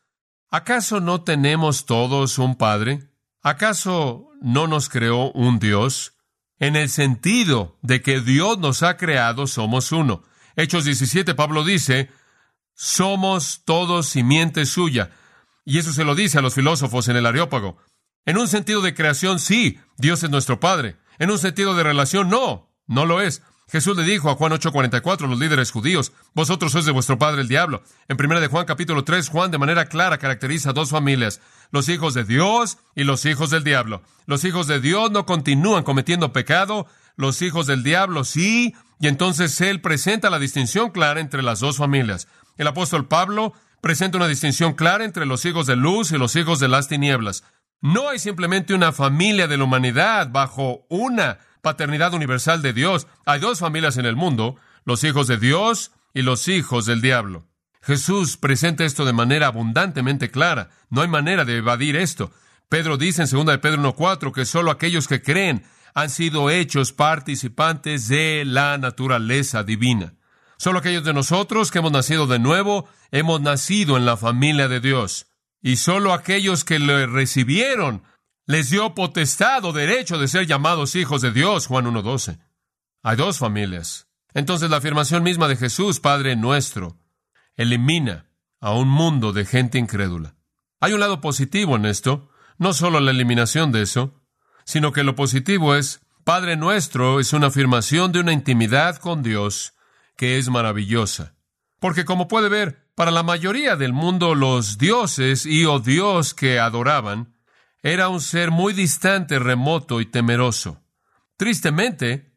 ¿Acaso 0.51 1.01
no 1.01 1.23
tenemos 1.23 1.85
todos 1.87 2.39
un 2.39 2.55
Padre? 2.55 3.09
¿Acaso 3.41 4.31
no 4.41 4.69
nos 4.69 4.89
creó 4.89 5.33
un 5.33 5.59
Dios? 5.59 6.12
En 6.63 6.77
el 6.77 6.91
sentido 6.91 7.77
de 7.83 8.03
que 8.03 8.21
Dios 8.21 8.57
nos 8.57 8.85
ha 8.85 8.97
creado, 8.97 9.49
somos 9.49 9.91
uno. 9.91 10.23
Hechos 10.55 10.85
17, 10.85 11.35
Pablo 11.35 11.65
dice, 11.65 12.09
somos 12.77 13.63
todos 13.65 14.07
simiente 14.07 14.65
suya. 14.65 15.11
Y 15.65 15.79
eso 15.79 15.93
se 15.93 16.05
lo 16.05 16.15
dice 16.15 16.39
a 16.39 16.41
los 16.41 16.55
filósofos 16.55 17.09
en 17.09 17.17
el 17.17 17.27
Areópago. 17.27 17.79
En 18.27 18.39
un 18.39 18.47
sentido 18.47 18.81
de 18.81 18.95
creación, 18.95 19.41
sí, 19.41 19.81
Dios 19.97 20.23
es 20.23 20.31
nuestro 20.31 20.61
Padre. 20.61 20.99
En 21.19 21.33
un 21.33 21.39
sentido 21.41 21.75
de 21.75 21.83
relación, 21.83 22.29
no, 22.29 22.71
no 22.87 23.07
lo 23.07 23.21
es. 23.21 23.43
Jesús 23.73 23.97
le 23.97 24.03
dijo 24.03 24.29
a 24.29 24.35
Juan 24.35 24.53
8:44, 24.53 25.27
los 25.27 25.39
líderes 25.39 25.71
judíos, 25.71 26.13
vosotros 26.35 26.73
sois 26.73 26.85
de 26.85 26.93
vuestro 26.93 27.19
padre 27.19 27.41
el 27.41 27.49
diablo. 27.49 27.83
En 28.07 28.19
primera 28.19 28.39
de 28.39 28.49
Juan 28.49 28.67
capítulo 28.67 29.03
3, 29.03 29.31
Juan 29.31 29.51
de 29.51 29.57
manera 29.57 29.87
clara 29.87 30.19
caracteriza 30.19 30.75
dos 30.75 30.91
familias, 30.91 31.41
los 31.71 31.89
hijos 31.89 32.13
de 32.13 32.25
Dios 32.25 32.77
y 32.95 33.05
los 33.05 33.25
hijos 33.25 33.49
del 33.49 33.65
diablo. 33.65 34.03
Los 34.27 34.45
hijos 34.45 34.67
de 34.67 34.79
Dios 34.79 35.11
no 35.11 35.25
continúan 35.25 35.85
cometiendo 35.85 36.35
pecado, 36.35 36.87
los 37.17 37.41
hijos 37.41 37.67
del 37.67 37.83
diablo 37.83 38.25
sí, 38.25 38.75
y 39.01 39.09
entonces 39.09 39.59
él 39.63 39.81
presenta 39.81 40.29
la 40.29 40.39
distinción 40.39 40.91
clara 40.91 41.21
entre 41.21 41.43
las 41.43 41.61
dos 41.61 41.79
familias. 41.79 42.29
El 42.59 42.67
apóstol 42.67 43.09
Pablo 43.09 43.55
presenta 43.81 44.19
una 44.19 44.29
distinción 44.29 44.75
clara 44.75 45.07
entre 45.07 45.25
los 45.25 45.47
hijos 45.47 45.67
de 45.67 45.77
luz 45.77 46.13
y 46.13 46.19
los 46.19 46.37
hijos 46.37 46.61
de 46.61 46.69
las 46.69 46.89
tinieblas. 46.89 47.43
No 47.81 48.11
hay 48.11 48.19
simplemente 48.19 48.75
una 48.75 48.93
familia 48.93 49.49
de 49.49 49.57
la 49.57 49.65
humanidad 49.65 50.29
bajo 50.31 50.85
una 50.91 51.39
paternidad 51.63 52.13
universal 52.13 52.61
de 52.61 52.75
Dios. 52.75 53.07
Hay 53.25 53.41
dos 53.41 53.61
familias 53.61 53.97
en 53.97 54.05
el 54.05 54.17
mundo, 54.17 54.57
los 54.85 55.03
hijos 55.05 55.27
de 55.29 55.39
Dios 55.39 55.93
y 56.13 56.23
los 56.23 56.49
hijos 56.49 56.85
del 56.85 57.01
diablo. 57.01 57.47
Jesús 57.81 58.37
presenta 58.37 58.85
esto 58.85 59.05
de 59.05 59.13
manera 59.13 59.47
abundantemente 59.47 60.31
clara. 60.31 60.71
No 60.91 61.01
hay 61.03 61.09
manera 61.09 61.45
de 61.45 61.57
evadir 61.57 61.97
esto. 61.97 62.31
Pedro 62.69 62.97
dice 62.97 63.23
en 63.23 63.31
2 63.31 63.47
de 63.47 63.59
Pedro 63.59 63.83
1.4 63.95 64.33
que 64.33 64.45
solo 64.45 64.71
aquellos 64.71 65.09
que 65.09 65.23
creen 65.23 65.65
han 65.95 66.11
sido 66.11 66.49
hechos 66.51 66.93
participantes 66.93 68.09
de 68.09 68.45
la 68.47 68.79
naturaleza 68.79 69.63
divina. 69.63 70.15
Solo 70.57 70.79
aquellos 70.79 71.05
de 71.05 71.13
nosotros 71.13 71.71
que 71.71 71.79
hemos 71.79 71.93
nacido 71.93 72.27
de 72.27 72.39
nuevo, 72.39 72.89
hemos 73.11 73.41
nacido 73.41 73.97
en 73.97 74.07
la 74.07 74.17
familia 74.17 74.69
de 74.69 74.81
Dios. 74.81 75.27
Y 75.61 75.77
solo 75.77 76.13
aquellos 76.13 76.65
que 76.65 76.79
le 76.79 77.07
recibieron 77.07 78.03
les 78.47 78.71
dio 78.71 78.95
potestad 78.95 79.65
o 79.65 79.73
derecho 79.73 80.19
de 80.19 80.29
ser 80.29 80.47
llamados 80.47 80.97
hijos 80.97 81.23
de 81.23 81.33
Dios, 81.33 81.67
Juan 81.67 81.87
1.12. 81.87 82.39
Hay 83.03 83.17
dos 83.17 83.39
familias. 83.39 84.09
Entonces 84.35 84.71
la 84.71 84.79
afirmación 84.79 85.23
misma 85.23 85.49
de 85.49 85.57
Jesús, 85.57 86.01
Padre 86.01 86.37
nuestro, 86.37 86.99
elimina 87.57 88.31
a 88.61 88.73
un 88.73 88.89
mundo 88.89 89.33
de 89.33 89.45
gente 89.45 89.79
incrédula. 89.79 90.37
Hay 90.81 90.93
un 90.93 91.01
lado 91.01 91.21
positivo 91.21 91.77
en 91.77 91.87
esto, 91.87 92.31
no 92.59 92.73
solo 92.73 93.01
la 93.01 93.11
eliminación 93.11 93.73
de 93.73 93.83
eso, 93.83 94.23
sino 94.65 94.93
que 94.93 95.05
lo 95.05 95.15
positivo 95.15 95.75
es, 95.75 96.01
Padre 96.25 96.57
nuestro 96.57 97.21
es 97.21 97.33
una 97.33 97.49
afirmación 97.49 98.13
de 98.13 98.21
una 98.21 98.33
intimidad 98.33 98.97
con 98.97 99.23
Dios 99.23 99.75
que 100.17 100.39
es 100.39 100.49
maravillosa. 100.49 101.35
Porque 101.81 102.05
como 102.05 102.29
puede 102.29 102.49
ver, 102.49 102.89
para 102.95 103.11
la 103.11 103.23
mayoría 103.23 103.77
del 103.77 103.93
mundo 103.93 104.35
los 104.35 104.79
dioses 104.79 105.47
y 105.47 105.65
o 105.65 105.81
Dios 105.81 106.35
que 106.35 106.61
adoraban 106.61 107.32
era 107.83 108.09
un 108.09 108.21
ser 108.21 108.51
muy 108.51 108.73
distante, 108.73 109.39
remoto 109.39 110.01
y 110.01 110.07
temeroso. 110.07 110.83
Tristemente, 111.37 112.37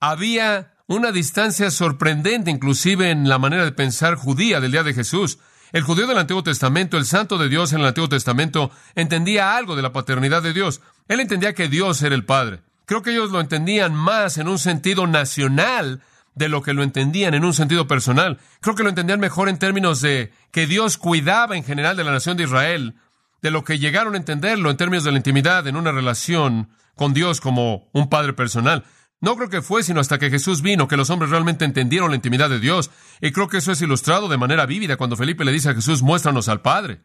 había 0.00 0.74
una 0.86 1.12
distancia 1.12 1.70
sorprendente 1.70 2.50
inclusive 2.50 3.10
en 3.10 3.28
la 3.28 3.38
manera 3.38 3.64
de 3.64 3.72
pensar 3.72 4.16
judía 4.16 4.60
del 4.60 4.72
día 4.72 4.82
de 4.82 4.94
Jesús. 4.94 5.38
El 5.72 5.84
judío 5.84 6.08
del 6.08 6.18
Antiguo 6.18 6.42
Testamento, 6.42 6.96
el 6.96 7.04
santo 7.04 7.38
de 7.38 7.48
Dios 7.48 7.72
en 7.72 7.80
el 7.80 7.86
Antiguo 7.86 8.08
Testamento, 8.08 8.72
entendía 8.96 9.56
algo 9.56 9.76
de 9.76 9.82
la 9.82 9.92
paternidad 9.92 10.42
de 10.42 10.52
Dios. 10.52 10.80
Él 11.06 11.20
entendía 11.20 11.54
que 11.54 11.68
Dios 11.68 12.02
era 12.02 12.16
el 12.16 12.24
Padre. 12.24 12.62
Creo 12.86 13.02
que 13.02 13.12
ellos 13.12 13.30
lo 13.30 13.40
entendían 13.40 13.94
más 13.94 14.36
en 14.38 14.48
un 14.48 14.58
sentido 14.58 15.06
nacional 15.06 16.02
de 16.34 16.48
lo 16.48 16.62
que 16.62 16.74
lo 16.74 16.82
entendían 16.82 17.34
en 17.34 17.44
un 17.44 17.54
sentido 17.54 17.86
personal. 17.86 18.38
Creo 18.60 18.74
que 18.74 18.82
lo 18.82 18.88
entendían 18.88 19.20
mejor 19.20 19.48
en 19.48 19.58
términos 19.58 20.00
de 20.00 20.32
que 20.50 20.66
Dios 20.66 20.96
cuidaba 20.96 21.56
en 21.56 21.62
general 21.62 21.96
de 21.96 22.02
la 22.02 22.10
nación 22.10 22.36
de 22.36 22.44
Israel, 22.44 22.96
de 23.42 23.50
lo 23.50 23.64
que 23.64 23.78
llegaron 23.78 24.14
a 24.14 24.18
entenderlo 24.18 24.70
en 24.70 24.76
términos 24.76 25.04
de 25.04 25.12
la 25.12 25.16
intimidad 25.16 25.66
en 25.66 25.76
una 25.76 25.92
relación 25.92 26.70
con 26.94 27.14
Dios 27.14 27.40
como 27.40 27.88
un 27.92 28.08
padre 28.08 28.32
personal. 28.32 28.84
No 29.20 29.36
creo 29.36 29.50
que 29.50 29.62
fue 29.62 29.82
sino 29.82 30.00
hasta 30.00 30.18
que 30.18 30.30
Jesús 30.30 30.62
vino 30.62 30.88
que 30.88 30.96
los 30.96 31.10
hombres 31.10 31.30
realmente 31.30 31.64
entendieron 31.64 32.10
la 32.10 32.16
intimidad 32.16 32.48
de 32.48 32.58
Dios. 32.58 32.90
Y 33.20 33.32
creo 33.32 33.48
que 33.48 33.58
eso 33.58 33.72
es 33.72 33.82
ilustrado 33.82 34.28
de 34.28 34.38
manera 34.38 34.64
vívida 34.64 34.96
cuando 34.96 35.16
Felipe 35.16 35.44
le 35.44 35.52
dice 35.52 35.70
a 35.70 35.74
Jesús, 35.74 36.02
muéstranos 36.02 36.48
al 36.48 36.62
Padre. 36.62 37.02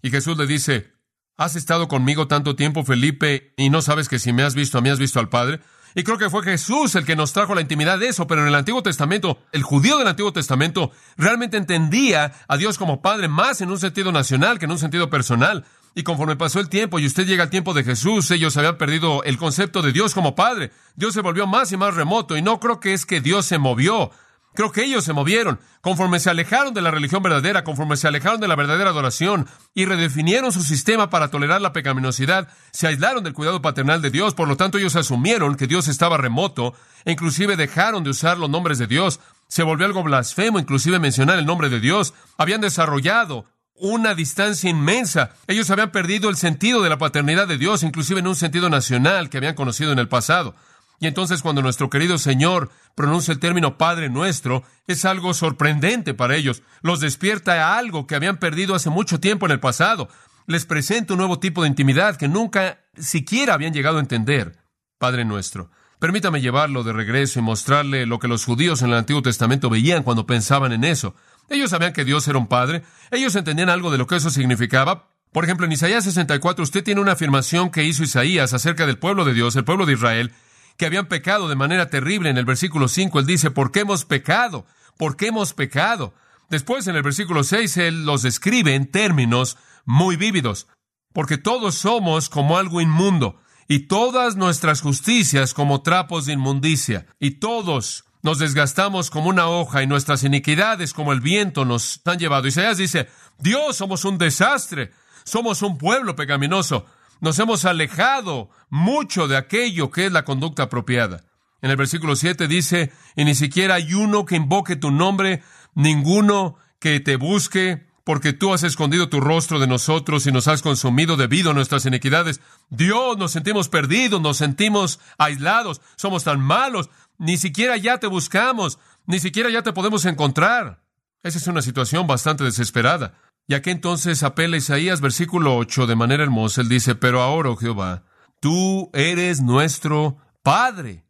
Y 0.00 0.10
Jesús 0.10 0.36
le 0.38 0.46
dice, 0.46 0.92
¿has 1.36 1.56
estado 1.56 1.88
conmigo 1.88 2.28
tanto 2.28 2.54
tiempo, 2.54 2.84
Felipe, 2.84 3.52
y 3.56 3.68
no 3.70 3.82
sabes 3.82 4.08
que 4.08 4.20
si 4.20 4.32
me 4.32 4.44
has 4.44 4.54
visto 4.54 4.78
a 4.78 4.80
mí 4.80 4.90
has 4.90 5.00
visto 5.00 5.18
al 5.18 5.28
Padre? 5.28 5.60
Y 5.98 6.04
creo 6.04 6.18
que 6.18 6.28
fue 6.28 6.44
Jesús 6.44 6.94
el 6.94 7.06
que 7.06 7.16
nos 7.16 7.32
trajo 7.32 7.54
la 7.54 7.62
intimidad 7.62 7.98
de 7.98 8.08
eso, 8.08 8.26
pero 8.26 8.42
en 8.42 8.48
el 8.48 8.54
Antiguo 8.54 8.82
Testamento, 8.82 9.38
el 9.50 9.62
judío 9.62 9.96
del 9.96 10.06
Antiguo 10.06 10.30
Testamento 10.30 10.92
realmente 11.16 11.56
entendía 11.56 12.32
a 12.46 12.56
Dios 12.58 12.76
como 12.76 13.00
Padre 13.00 13.28
más 13.28 13.62
en 13.62 13.70
un 13.70 13.78
sentido 13.78 14.12
nacional 14.12 14.58
que 14.58 14.66
en 14.66 14.72
un 14.72 14.78
sentido 14.78 15.08
personal. 15.08 15.64
Y 15.98 16.02
conforme 16.02 16.36
pasó 16.36 16.60
el 16.60 16.68
tiempo 16.68 16.98
y 16.98 17.06
usted 17.06 17.26
llega 17.26 17.44
al 17.44 17.48
tiempo 17.48 17.72
de 17.72 17.82
Jesús, 17.82 18.30
ellos 18.30 18.54
habían 18.58 18.76
perdido 18.76 19.24
el 19.24 19.38
concepto 19.38 19.80
de 19.80 19.92
Dios 19.92 20.12
como 20.12 20.34
Padre. 20.34 20.70
Dios 20.94 21.14
se 21.14 21.22
volvió 21.22 21.46
más 21.46 21.72
y 21.72 21.78
más 21.78 21.94
remoto 21.94 22.36
y 22.36 22.42
no 22.42 22.60
creo 22.60 22.80
que 22.80 22.92
es 22.92 23.06
que 23.06 23.22
Dios 23.22 23.46
se 23.46 23.56
movió. 23.56 24.10
Creo 24.52 24.72
que 24.72 24.84
ellos 24.84 25.04
se 25.04 25.14
movieron 25.14 25.58
conforme 25.80 26.20
se 26.20 26.28
alejaron 26.28 26.74
de 26.74 26.82
la 26.82 26.90
religión 26.90 27.22
verdadera, 27.22 27.64
conforme 27.64 27.96
se 27.96 28.08
alejaron 28.08 28.40
de 28.40 28.48
la 28.48 28.56
verdadera 28.56 28.90
adoración 28.90 29.46
y 29.72 29.86
redefinieron 29.86 30.52
su 30.52 30.60
sistema 30.62 31.08
para 31.08 31.28
tolerar 31.28 31.62
la 31.62 31.72
pecaminosidad, 31.72 32.48
se 32.72 32.88
aislaron 32.88 33.24
del 33.24 33.32
cuidado 33.32 33.62
paternal 33.62 34.02
de 34.02 34.10
Dios, 34.10 34.34
por 34.34 34.48
lo 34.48 34.58
tanto 34.58 34.76
ellos 34.76 34.96
asumieron 34.96 35.56
que 35.56 35.66
Dios 35.66 35.88
estaba 35.88 36.18
remoto 36.18 36.74
e 37.06 37.12
inclusive 37.12 37.56
dejaron 37.56 38.04
de 38.04 38.10
usar 38.10 38.36
los 38.36 38.50
nombres 38.50 38.76
de 38.78 38.86
Dios. 38.86 39.18
Se 39.48 39.62
volvió 39.62 39.86
algo 39.86 40.02
blasfemo 40.02 40.58
inclusive 40.58 40.98
mencionar 40.98 41.38
el 41.38 41.46
nombre 41.46 41.70
de 41.70 41.80
Dios. 41.80 42.12
Habían 42.36 42.60
desarrollado 42.60 43.46
una 43.78 44.14
distancia 44.14 44.70
inmensa. 44.70 45.30
Ellos 45.46 45.70
habían 45.70 45.90
perdido 45.90 46.28
el 46.28 46.36
sentido 46.36 46.82
de 46.82 46.88
la 46.88 46.98
paternidad 46.98 47.46
de 47.46 47.58
Dios, 47.58 47.82
inclusive 47.82 48.20
en 48.20 48.26
un 48.26 48.36
sentido 48.36 48.70
nacional 48.70 49.28
que 49.28 49.38
habían 49.38 49.54
conocido 49.54 49.92
en 49.92 49.98
el 49.98 50.08
pasado. 50.08 50.54
Y 50.98 51.06
entonces 51.06 51.42
cuando 51.42 51.62
nuestro 51.62 51.90
querido 51.90 52.16
Señor 52.18 52.70
pronuncia 52.94 53.32
el 53.32 53.38
término 53.38 53.76
Padre 53.76 54.08
nuestro, 54.08 54.62
es 54.86 55.04
algo 55.04 55.34
sorprendente 55.34 56.14
para 56.14 56.36
ellos. 56.36 56.62
Los 56.80 57.00
despierta 57.00 57.52
a 57.52 57.78
algo 57.78 58.06
que 58.06 58.14
habían 58.14 58.38
perdido 58.38 58.74
hace 58.74 58.88
mucho 58.88 59.20
tiempo 59.20 59.46
en 59.46 59.52
el 59.52 59.60
pasado. 59.60 60.08
Les 60.46 60.64
presenta 60.64 61.12
un 61.12 61.18
nuevo 61.18 61.38
tipo 61.38 61.62
de 61.62 61.68
intimidad 61.68 62.16
que 62.16 62.28
nunca 62.28 62.80
siquiera 62.96 63.54
habían 63.54 63.74
llegado 63.74 63.98
a 63.98 64.00
entender. 64.00 64.58
Padre 64.98 65.24
nuestro. 65.24 65.70
Permítame 65.98 66.40
llevarlo 66.40 66.84
de 66.84 66.92
regreso 66.92 67.38
y 67.38 67.42
mostrarle 67.42 68.06
lo 68.06 68.18
que 68.18 68.28
los 68.28 68.44
judíos 68.44 68.82
en 68.82 68.90
el 68.90 68.96
Antiguo 68.96 69.22
Testamento 69.22 69.70
veían 69.70 70.02
cuando 70.02 70.26
pensaban 70.26 70.72
en 70.72 70.84
eso. 70.84 71.14
Ellos 71.48 71.70
sabían 71.70 71.92
que 71.92 72.04
Dios 72.04 72.26
era 72.28 72.38
un 72.38 72.48
Padre, 72.48 72.82
ellos 73.10 73.36
entendían 73.36 73.68
algo 73.68 73.90
de 73.90 73.98
lo 73.98 74.06
que 74.06 74.16
eso 74.16 74.30
significaba. 74.30 75.10
Por 75.32 75.44
ejemplo, 75.44 75.66
en 75.66 75.72
Isaías 75.72 76.04
64 76.04 76.62
usted 76.62 76.82
tiene 76.82 77.00
una 77.00 77.12
afirmación 77.12 77.70
que 77.70 77.84
hizo 77.84 78.02
Isaías 78.02 78.52
acerca 78.52 78.86
del 78.86 78.98
pueblo 78.98 79.24
de 79.24 79.34
Dios, 79.34 79.54
el 79.56 79.64
pueblo 79.64 79.86
de 79.86 79.92
Israel, 79.92 80.32
que 80.76 80.86
habían 80.86 81.06
pecado 81.06 81.48
de 81.48 81.56
manera 81.56 81.90
terrible. 81.90 82.30
En 82.30 82.38
el 82.38 82.44
versículo 82.44 82.88
5 82.88 83.20
él 83.20 83.26
dice, 83.26 83.50
¿por 83.50 83.70
qué 83.70 83.80
hemos 83.80 84.04
pecado? 84.04 84.66
¿Por 84.96 85.16
qué 85.16 85.28
hemos 85.28 85.52
pecado? 85.52 86.14
Después 86.48 86.86
en 86.86 86.96
el 86.96 87.02
versículo 87.02 87.44
6 87.44 87.76
él 87.76 88.06
los 88.06 88.22
describe 88.22 88.74
en 88.74 88.90
términos 88.90 89.58
muy 89.84 90.16
vívidos, 90.16 90.68
porque 91.12 91.38
todos 91.38 91.74
somos 91.74 92.28
como 92.28 92.56
algo 92.56 92.80
inmundo 92.80 93.40
y 93.68 93.88
todas 93.88 94.36
nuestras 94.36 94.80
justicias 94.80 95.54
como 95.54 95.82
trapos 95.82 96.26
de 96.26 96.34
inmundicia 96.34 97.06
y 97.18 97.32
todos 97.32 98.05
nos 98.22 98.38
desgastamos 98.38 99.10
como 99.10 99.28
una 99.28 99.48
hoja 99.48 99.82
y 99.82 99.86
nuestras 99.86 100.24
iniquidades 100.24 100.92
como 100.92 101.12
el 101.12 101.20
viento 101.20 101.64
nos 101.64 102.00
han 102.04 102.18
llevado. 102.18 102.48
Isaías 102.48 102.78
dice, 102.78 103.08
Dios 103.38 103.76
somos 103.76 104.04
un 104.04 104.18
desastre, 104.18 104.92
somos 105.24 105.62
un 105.62 105.78
pueblo 105.78 106.16
pecaminoso, 106.16 106.86
nos 107.20 107.38
hemos 107.38 107.64
alejado 107.64 108.50
mucho 108.68 109.28
de 109.28 109.36
aquello 109.36 109.90
que 109.90 110.06
es 110.06 110.12
la 110.12 110.24
conducta 110.24 110.64
apropiada. 110.64 111.24
En 111.62 111.70
el 111.70 111.76
versículo 111.76 112.16
7 112.16 112.48
dice, 112.48 112.92
y 113.16 113.24
ni 113.24 113.34
siquiera 113.34 113.76
hay 113.76 113.94
uno 113.94 114.26
que 114.26 114.36
invoque 114.36 114.76
tu 114.76 114.90
nombre, 114.90 115.42
ninguno 115.74 116.56
que 116.78 117.00
te 117.00 117.16
busque, 117.16 117.86
porque 118.06 118.32
tú 118.32 118.54
has 118.54 118.62
escondido 118.62 119.08
tu 119.08 119.20
rostro 119.20 119.58
de 119.58 119.66
nosotros 119.66 120.28
y 120.28 120.32
nos 120.32 120.46
has 120.46 120.62
consumido 120.62 121.16
debido 121.16 121.50
a 121.50 121.54
nuestras 121.54 121.86
iniquidades. 121.86 122.40
Dios, 122.70 123.18
nos 123.18 123.32
sentimos 123.32 123.68
perdidos, 123.68 124.20
nos 124.20 124.36
sentimos 124.36 125.00
aislados, 125.18 125.80
somos 125.96 126.22
tan 126.22 126.40
malos, 126.40 126.88
ni 127.18 127.36
siquiera 127.36 127.76
ya 127.76 127.98
te 127.98 128.06
buscamos, 128.06 128.78
ni 129.06 129.18
siquiera 129.18 129.50
ya 129.50 129.62
te 129.62 129.72
podemos 129.72 130.04
encontrar. 130.04 130.82
Esa 131.22 131.38
es 131.38 131.46
una 131.46 131.62
situación 131.62 132.06
bastante 132.06 132.44
desesperada. 132.44 133.18
Y 133.48 133.54
aquí 133.54 133.70
entonces 133.70 134.22
apela 134.22 134.56
Isaías 134.56 135.00
versículo 135.00 135.56
8 135.56 135.86
de 135.86 135.96
manera 135.96 136.22
hermosa. 136.22 136.60
Él 136.60 136.68
dice, 136.68 136.94
pero 136.94 137.22
ahora, 137.22 137.50
oh 137.50 137.56
Jehová, 137.56 138.04
tú 138.40 138.90
eres 138.92 139.40
nuestro 139.40 140.18
Padre. 140.42 141.04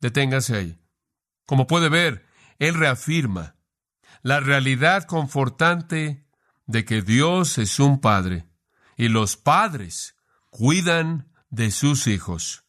Deténgase 0.00 0.56
ahí. 0.56 0.78
Como 1.46 1.66
puede 1.66 1.88
ver, 1.88 2.26
él 2.58 2.74
reafirma 2.74 3.56
la 4.22 4.40
realidad 4.40 5.04
confortante 5.04 6.26
de 6.66 6.84
que 6.84 7.02
Dios 7.02 7.58
es 7.58 7.78
un 7.80 8.00
Padre 8.00 8.46
y 8.96 9.08
los 9.08 9.36
padres 9.36 10.16
cuidan 10.50 11.32
de 11.50 11.70
sus 11.70 12.06
hijos. 12.06 12.64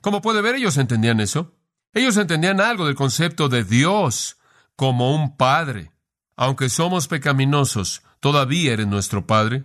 Como 0.00 0.20
puede 0.20 0.42
ver, 0.42 0.56
ellos 0.56 0.76
entendían 0.76 1.20
eso. 1.20 1.56
Ellos 1.94 2.16
entendían 2.16 2.60
algo 2.60 2.86
del 2.86 2.94
concepto 2.94 3.48
de 3.48 3.64
Dios 3.64 4.38
como 4.76 5.14
un 5.14 5.36
Padre. 5.36 5.92
Aunque 6.36 6.68
somos 6.68 7.06
pecaminosos, 7.06 8.02
todavía 8.20 8.72
eres 8.72 8.86
nuestro 8.86 9.26
Padre? 9.26 9.64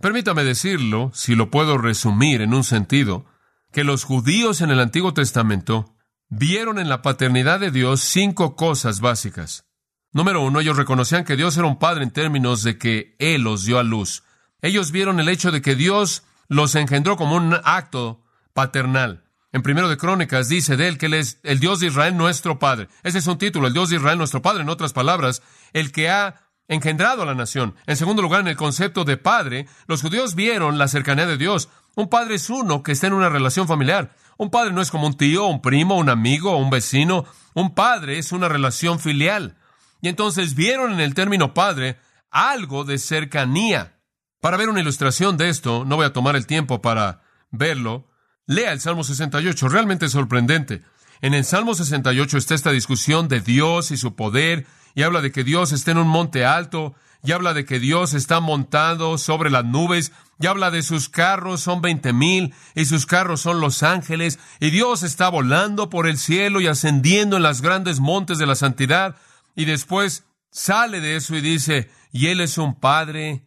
Permítame 0.00 0.44
decirlo, 0.44 1.10
si 1.14 1.34
lo 1.34 1.50
puedo 1.50 1.78
resumir 1.78 2.40
en 2.40 2.54
un 2.54 2.62
sentido, 2.62 3.26
que 3.72 3.82
los 3.82 4.04
judíos 4.04 4.60
en 4.60 4.70
el 4.70 4.80
Antiguo 4.80 5.12
Testamento 5.12 5.96
vieron 6.28 6.78
en 6.78 6.88
la 6.88 7.02
paternidad 7.02 7.60
de 7.60 7.70
Dios 7.70 8.00
cinco 8.00 8.56
cosas 8.56 9.00
básicas. 9.00 9.66
Número 10.12 10.42
uno, 10.42 10.60
ellos 10.60 10.76
reconocían 10.76 11.24
que 11.24 11.36
Dios 11.36 11.56
era 11.56 11.66
un 11.66 11.78
Padre 11.78 12.04
en 12.04 12.10
términos 12.10 12.62
de 12.62 12.78
que 12.78 13.16
Él 13.18 13.42
los 13.42 13.64
dio 13.64 13.78
a 13.78 13.82
luz. 13.82 14.22
Ellos 14.62 14.92
vieron 14.92 15.20
el 15.20 15.28
hecho 15.28 15.50
de 15.50 15.60
que 15.60 15.74
Dios 15.74 16.22
los 16.48 16.74
engendró 16.74 17.16
como 17.16 17.36
un 17.36 17.54
acto 17.64 18.24
paternal. 18.54 19.25
En 19.56 19.62
primero 19.62 19.88
de 19.88 19.96
Crónicas 19.96 20.50
dice 20.50 20.76
de 20.76 20.86
él 20.86 20.98
que 20.98 21.06
él 21.06 21.14
es 21.14 21.40
el 21.42 21.60
Dios 21.60 21.80
de 21.80 21.86
Israel 21.86 22.14
nuestro 22.14 22.58
Padre. 22.58 22.88
Ese 23.02 23.20
es 23.20 23.26
un 23.26 23.38
título, 23.38 23.68
el 23.68 23.72
Dios 23.72 23.88
de 23.88 23.96
Israel 23.96 24.18
nuestro 24.18 24.42
Padre. 24.42 24.60
En 24.60 24.68
otras 24.68 24.92
palabras, 24.92 25.40
el 25.72 25.92
que 25.92 26.10
ha 26.10 26.50
engendrado 26.68 27.22
a 27.22 27.24
la 27.24 27.34
nación. 27.34 27.74
En 27.86 27.96
segundo 27.96 28.20
lugar, 28.20 28.42
en 28.42 28.48
el 28.48 28.56
concepto 28.56 29.04
de 29.04 29.16
padre, 29.16 29.66
los 29.86 30.02
judíos 30.02 30.34
vieron 30.34 30.76
la 30.76 30.88
cercanía 30.88 31.24
de 31.24 31.38
Dios. 31.38 31.70
Un 31.94 32.10
padre 32.10 32.34
es 32.34 32.50
uno 32.50 32.82
que 32.82 32.92
está 32.92 33.06
en 33.06 33.14
una 33.14 33.30
relación 33.30 33.66
familiar. 33.66 34.14
Un 34.36 34.50
padre 34.50 34.74
no 34.74 34.82
es 34.82 34.90
como 34.90 35.06
un 35.06 35.16
tío, 35.16 35.46
un 35.46 35.62
primo, 35.62 35.96
un 35.96 36.10
amigo, 36.10 36.58
un 36.58 36.68
vecino. 36.68 37.24
Un 37.54 37.74
padre 37.74 38.18
es 38.18 38.32
una 38.32 38.50
relación 38.50 39.00
filial. 39.00 39.56
Y 40.02 40.08
entonces 40.08 40.54
vieron 40.54 40.92
en 40.92 41.00
el 41.00 41.14
término 41.14 41.54
padre 41.54 41.98
algo 42.30 42.84
de 42.84 42.98
cercanía. 42.98 44.02
Para 44.42 44.58
ver 44.58 44.68
una 44.68 44.82
ilustración 44.82 45.38
de 45.38 45.48
esto, 45.48 45.86
no 45.86 45.96
voy 45.96 46.04
a 46.04 46.12
tomar 46.12 46.36
el 46.36 46.46
tiempo 46.46 46.82
para 46.82 47.22
verlo. 47.50 48.10
Lea 48.46 48.72
el 48.72 48.80
Salmo 48.80 49.02
68, 49.02 49.68
realmente 49.68 50.08
sorprendente. 50.08 50.82
En 51.20 51.34
el 51.34 51.44
Salmo 51.44 51.74
68 51.74 52.38
está 52.38 52.54
esta 52.54 52.70
discusión 52.70 53.28
de 53.28 53.40
Dios 53.40 53.90
y 53.90 53.96
su 53.96 54.14
poder 54.14 54.66
y 54.96 55.02
habla 55.02 55.20
de 55.20 55.30
que 55.30 55.44
Dios 55.44 55.72
está 55.72 55.90
en 55.90 55.98
un 55.98 56.08
monte 56.08 56.46
alto, 56.46 56.94
y 57.22 57.32
habla 57.32 57.52
de 57.52 57.66
que 57.66 57.78
Dios 57.78 58.14
está 58.14 58.40
montado 58.40 59.18
sobre 59.18 59.50
las 59.50 59.64
nubes, 59.64 60.10
y 60.40 60.46
habla 60.46 60.70
de 60.70 60.82
sus 60.82 61.10
carros 61.10 61.60
son 61.60 61.82
veinte 61.82 62.14
mil, 62.14 62.54
y 62.74 62.86
sus 62.86 63.04
carros 63.04 63.42
son 63.42 63.60
los 63.60 63.82
ángeles, 63.82 64.38
y 64.58 64.70
Dios 64.70 65.02
está 65.02 65.28
volando 65.28 65.90
por 65.90 66.06
el 66.06 66.16
cielo 66.16 66.62
y 66.62 66.66
ascendiendo 66.66 67.36
en 67.36 67.42
las 67.42 67.60
grandes 67.60 68.00
montes 68.00 68.38
de 68.38 68.46
la 68.46 68.54
santidad, 68.54 69.16
y 69.54 69.66
después 69.66 70.24
sale 70.50 71.02
de 71.02 71.16
eso 71.16 71.36
y 71.36 71.42
dice, 71.42 71.90
y 72.10 72.28
Él 72.28 72.40
es 72.40 72.56
un 72.56 72.74
padre 72.80 73.44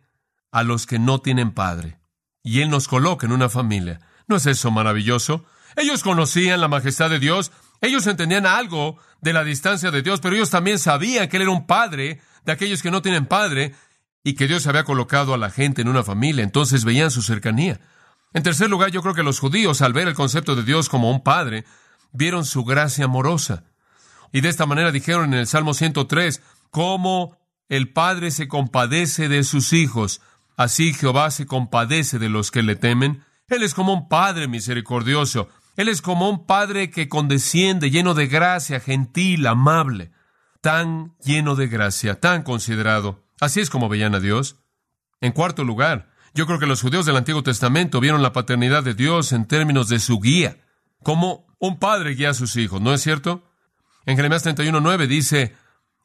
a 0.51 0.61
los 0.61 0.85
que 0.85 0.99
no 0.99 1.19
tienen 1.19 1.51
padre, 1.51 1.99
y 2.43 2.61
Él 2.61 2.69
nos 2.69 2.87
coloca 2.87 3.25
en 3.25 3.31
una 3.31 3.49
familia. 3.49 4.01
¿No 4.29 4.37
es 4.37 4.45
eso 4.45 4.71
maravilloso? 4.71 5.43
Ellos 5.75 6.03
conocían 6.03 6.61
la 6.61 6.67
majestad 6.67 7.09
de 7.09 7.19
Dios, 7.19 7.51
ellos 7.81 8.07
entendían 8.07 8.45
algo 8.45 8.97
de 9.21 9.33
la 9.33 9.43
distancia 9.43 9.91
de 9.91 10.01
Dios, 10.01 10.21
pero 10.21 10.35
ellos 10.35 10.51
también 10.51 10.79
sabían 10.79 11.27
que 11.27 11.37
Él 11.37 11.43
era 11.43 11.51
un 11.51 11.67
padre 11.67 12.21
de 12.45 12.51
aquellos 12.51 12.81
que 12.81 12.91
no 12.91 13.01
tienen 13.01 13.25
padre 13.25 13.75
y 14.23 14.35
que 14.35 14.47
Dios 14.47 14.67
había 14.67 14.83
colocado 14.83 15.33
a 15.33 15.37
la 15.37 15.49
gente 15.49 15.81
en 15.81 15.87
una 15.87 16.03
familia, 16.03 16.43
entonces 16.43 16.85
veían 16.85 17.11
su 17.11 17.21
cercanía. 17.21 17.81
En 18.33 18.43
tercer 18.43 18.69
lugar, 18.69 18.91
yo 18.91 19.01
creo 19.01 19.15
que 19.15 19.23
los 19.23 19.39
judíos, 19.39 19.81
al 19.81 19.93
ver 19.93 20.07
el 20.07 20.13
concepto 20.13 20.55
de 20.55 20.63
Dios 20.63 20.87
como 20.87 21.09
un 21.09 21.23
padre, 21.23 21.65
vieron 22.11 22.45
su 22.45 22.63
gracia 22.63 23.05
amorosa. 23.05 23.63
Y 24.31 24.41
de 24.41 24.49
esta 24.49 24.67
manera 24.67 24.91
dijeron 24.91 25.33
en 25.33 25.39
el 25.39 25.47
Salmo 25.47 25.73
103, 25.73 26.41
cómo 26.69 27.37
el 27.67 27.91
Padre 27.91 28.29
se 28.29 28.47
compadece 28.47 29.27
de 29.27 29.43
sus 29.43 29.73
hijos, 29.73 30.21
así 30.55 30.93
Jehová 30.93 31.31
se 31.31 31.47
compadece 31.47 32.19
de 32.19 32.29
los 32.29 32.51
que 32.51 32.61
le 32.61 32.75
temen. 32.75 33.23
Él 33.49 33.63
es 33.63 33.73
como 33.73 33.93
un 33.93 34.07
Padre 34.07 34.47
misericordioso, 34.47 35.49
él 35.79 35.87
es 35.87 36.01
como 36.01 36.29
un 36.29 36.45
padre 36.45 36.91
que 36.91 37.07
condesciende, 37.07 37.89
lleno 37.89 38.13
de 38.13 38.27
gracia, 38.27 38.81
gentil, 38.81 39.47
amable, 39.47 40.11
tan 40.59 41.15
lleno 41.23 41.55
de 41.55 41.67
gracia, 41.69 42.19
tan 42.19 42.43
considerado. 42.43 43.23
Así 43.39 43.61
es 43.61 43.69
como 43.69 43.87
veían 43.87 44.13
a 44.13 44.19
Dios. 44.19 44.57
En 45.21 45.31
cuarto 45.31 45.63
lugar, 45.63 46.09
yo 46.33 46.45
creo 46.45 46.59
que 46.59 46.65
los 46.65 46.81
judíos 46.81 47.05
del 47.05 47.15
Antiguo 47.15 47.43
Testamento 47.43 48.01
vieron 48.01 48.21
la 48.21 48.33
paternidad 48.33 48.83
de 48.83 48.93
Dios 48.93 49.31
en 49.31 49.45
términos 49.45 49.87
de 49.87 49.99
su 49.99 50.19
guía, 50.19 50.57
como 51.01 51.47
un 51.59 51.79
padre 51.79 52.13
guía 52.13 52.31
a 52.31 52.33
sus 52.33 52.57
hijos, 52.57 52.81
¿no 52.81 52.93
es 52.93 53.01
cierto? 53.01 53.49
En 54.05 54.17
Jeremías 54.17 54.45
31.9 54.45 55.07
dice, 55.07 55.55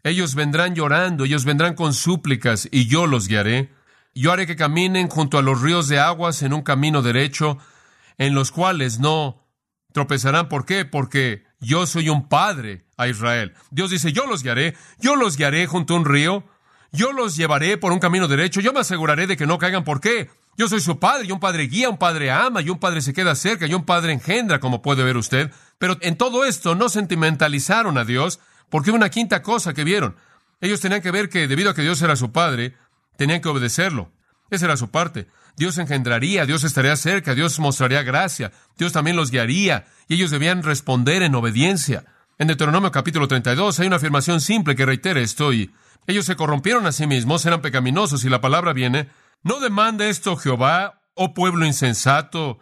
ellos 0.05 0.37
vendrán 0.37 0.77
llorando, 0.77 1.25
ellos 1.25 1.45
vendrán 1.45 1.75
con 1.75 1.95
súplicas, 1.95 2.69
y 2.71 2.87
yo 2.87 3.09
los 3.09 3.27
guiaré. 3.27 3.73
Yo 4.15 4.33
haré 4.33 4.47
que 4.47 4.57
caminen 4.57 5.09
junto 5.09 5.39
a 5.39 5.43
los 5.43 5.61
ríos 5.61 5.89
de 5.89 5.99
aguas 5.99 6.43
en 6.43 6.53
un 6.53 6.63
camino 6.63 7.03
derecho, 7.03 7.59
en 8.17 8.35
los 8.35 8.53
cuales 8.53 9.01
no 9.01 9.45
tropezarán. 9.93 10.49
¿Por 10.49 10.65
qué? 10.67 10.85
Porque 10.85 11.45
yo 11.61 11.87
soy 11.87 12.09
un 12.09 12.29
padre 12.29 12.85
a 12.97 13.09
Israel. 13.09 13.55
Dios 13.71 13.91
dice, 13.91 14.13
yo 14.13 14.27
los 14.27 14.43
guiaré, 14.43 14.77
yo 15.01 15.17
los 15.17 15.37
guiaré 15.37 15.67
junto 15.67 15.95
a 15.95 15.97
un 15.97 16.05
río, 16.05 16.45
yo 16.93 17.13
los 17.13 17.37
llevaré 17.37 17.77
por 17.77 17.93
un 17.93 17.99
camino 17.99 18.29
derecho, 18.29 18.61
yo 18.61 18.73
me 18.73 18.81
aseguraré 18.81 19.27
de 19.27 19.37
que 19.37 19.47
no 19.47 19.59
caigan. 19.59 19.83
¿Por 19.83 20.01
qué? 20.01 20.31
Yo 20.57 20.69
soy 20.69 20.81
su 20.81 21.01
padre, 21.01 21.27
y 21.27 21.33
un 21.33 21.41
padre 21.41 21.65
guía, 21.65 21.89
un 21.89 21.99
padre 21.99 22.31
ama, 22.31 22.63
y 22.63 22.71
un 22.71 22.79
padre 22.79 23.01
se 23.01 23.13
queda 23.13 23.35
cerca, 23.35 23.67
y 23.67 23.75
un 23.75 23.85
padre 23.85 24.13
engendra, 24.13 24.61
como 24.61 24.83
puede 24.83 25.03
ver 25.03 25.17
usted. 25.17 25.51
Pero 25.79 25.97
en 26.01 26.17
todo 26.17 26.45
esto 26.45 26.77
no 26.77 26.89
sentimentalizaron 26.89 27.99
a 27.99 28.05
Dios, 28.05 28.39
porque 28.71 28.93
una 28.93 29.11
quinta 29.11 29.43
cosa 29.43 29.75
que 29.75 29.83
vieron. 29.83 30.15
Ellos 30.61 30.81
tenían 30.81 31.03
que 31.03 31.11
ver 31.11 31.29
que 31.29 31.49
debido 31.49 31.71
a 31.71 31.75
que 31.75 31.83
Dios 31.83 32.01
era 32.03 32.15
su 32.15 32.31
padre, 32.31 32.77
tenían 33.17 33.41
que 33.41 33.49
obedecerlo. 33.49 34.13
Esa 34.51 34.67
era 34.67 34.77
su 34.77 34.91
parte. 34.91 35.27
Dios 35.57 35.79
engendraría, 35.79 36.47
Dios 36.47 36.65
estaría 36.65 36.97
cerca, 36.97 37.35
Dios 37.35 37.59
mostraría 37.59 38.03
gracia, 38.03 38.53
Dios 38.77 38.93
también 38.93 39.17
los 39.17 39.31
guiaría, 39.31 39.87
y 40.09 40.15
ellos 40.15 40.31
debían 40.31 40.63
responder 40.63 41.23
en 41.23 41.35
obediencia. 41.35 42.05
En 42.39 42.49
Deuteronomio 42.49 42.91
capítulo 42.91 43.29
32 43.29 43.79
hay 43.81 43.87
una 43.87 43.97
afirmación 43.97 44.41
simple 44.41 44.75
que 44.75 44.87
reitera 44.87 45.21
esto, 45.21 45.53
y 45.53 45.73
ellos 46.07 46.27
se 46.27 46.37
corrompieron 46.37 46.87
a 46.87 46.93
sí 46.93 47.07
mismos, 47.07 47.47
eran 47.47 47.63
pecaminosos, 47.63 48.25
y 48.25 48.29
la 48.29 48.41
palabra 48.41 48.73
viene, 48.73 49.09
no 49.43 49.61
demanda 49.61 50.07
esto 50.07 50.37
Jehová, 50.37 51.03
oh 51.15 51.35
pueblo 51.35 51.65
insensato 51.65 52.59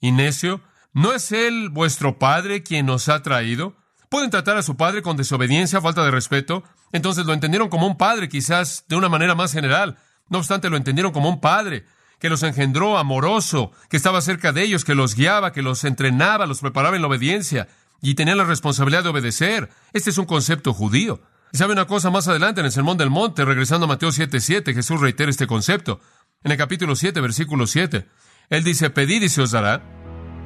y 0.00 0.10
necio, 0.10 0.60
¿No 0.94 1.12
es 1.12 1.32
Él 1.32 1.70
vuestro 1.70 2.20
Padre 2.20 2.62
quien 2.62 2.86
nos 2.86 3.08
ha 3.08 3.20
traído? 3.20 3.74
¿Pueden 4.08 4.30
tratar 4.30 4.56
a 4.56 4.62
su 4.62 4.76
Padre 4.76 5.02
con 5.02 5.16
desobediencia, 5.16 5.80
falta 5.80 6.04
de 6.04 6.12
respeto? 6.12 6.62
Entonces 6.94 7.26
lo 7.26 7.32
entendieron 7.32 7.68
como 7.68 7.88
un 7.88 7.96
Padre, 7.96 8.28
quizás 8.28 8.84
de 8.88 8.94
una 8.94 9.08
manera 9.08 9.34
más 9.34 9.52
general. 9.52 9.98
No 10.28 10.38
obstante, 10.38 10.70
lo 10.70 10.76
entendieron 10.76 11.12
como 11.12 11.28
un 11.28 11.40
Padre 11.40 11.84
que 12.20 12.28
los 12.28 12.44
engendró 12.44 12.98
amoroso, 12.98 13.72
que 13.90 13.96
estaba 13.96 14.20
cerca 14.20 14.52
de 14.52 14.62
ellos, 14.62 14.84
que 14.84 14.94
los 14.94 15.16
guiaba, 15.16 15.52
que 15.52 15.60
los 15.60 15.82
entrenaba, 15.82 16.46
los 16.46 16.60
preparaba 16.60 16.94
en 16.94 17.02
la 17.02 17.08
obediencia 17.08 17.66
y 18.00 18.14
tenía 18.14 18.36
la 18.36 18.44
responsabilidad 18.44 19.02
de 19.02 19.08
obedecer. 19.08 19.70
Este 19.92 20.10
es 20.10 20.18
un 20.18 20.24
concepto 20.24 20.72
judío. 20.72 21.20
Sabe 21.52 21.72
una 21.72 21.88
cosa 21.88 22.10
más 22.10 22.28
adelante 22.28 22.60
en 22.60 22.66
el 22.66 22.72
Sermón 22.72 22.96
del 22.96 23.10
Monte, 23.10 23.44
regresando 23.44 23.86
a 23.86 23.88
Mateo 23.88 24.10
7:7, 24.10 24.72
Jesús 24.72 25.00
reitera 25.00 25.30
este 25.30 25.48
concepto. 25.48 26.00
En 26.44 26.52
el 26.52 26.58
capítulo 26.58 26.94
7, 26.94 27.20
versículo 27.20 27.66
7, 27.66 28.06
Él 28.50 28.62
dice, 28.62 28.90
pedid 28.90 29.22
y 29.22 29.28
se 29.28 29.42
os 29.42 29.50
dará, 29.50 29.82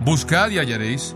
buscad 0.01 0.49
y 0.49 0.59
hallaréis, 0.59 1.15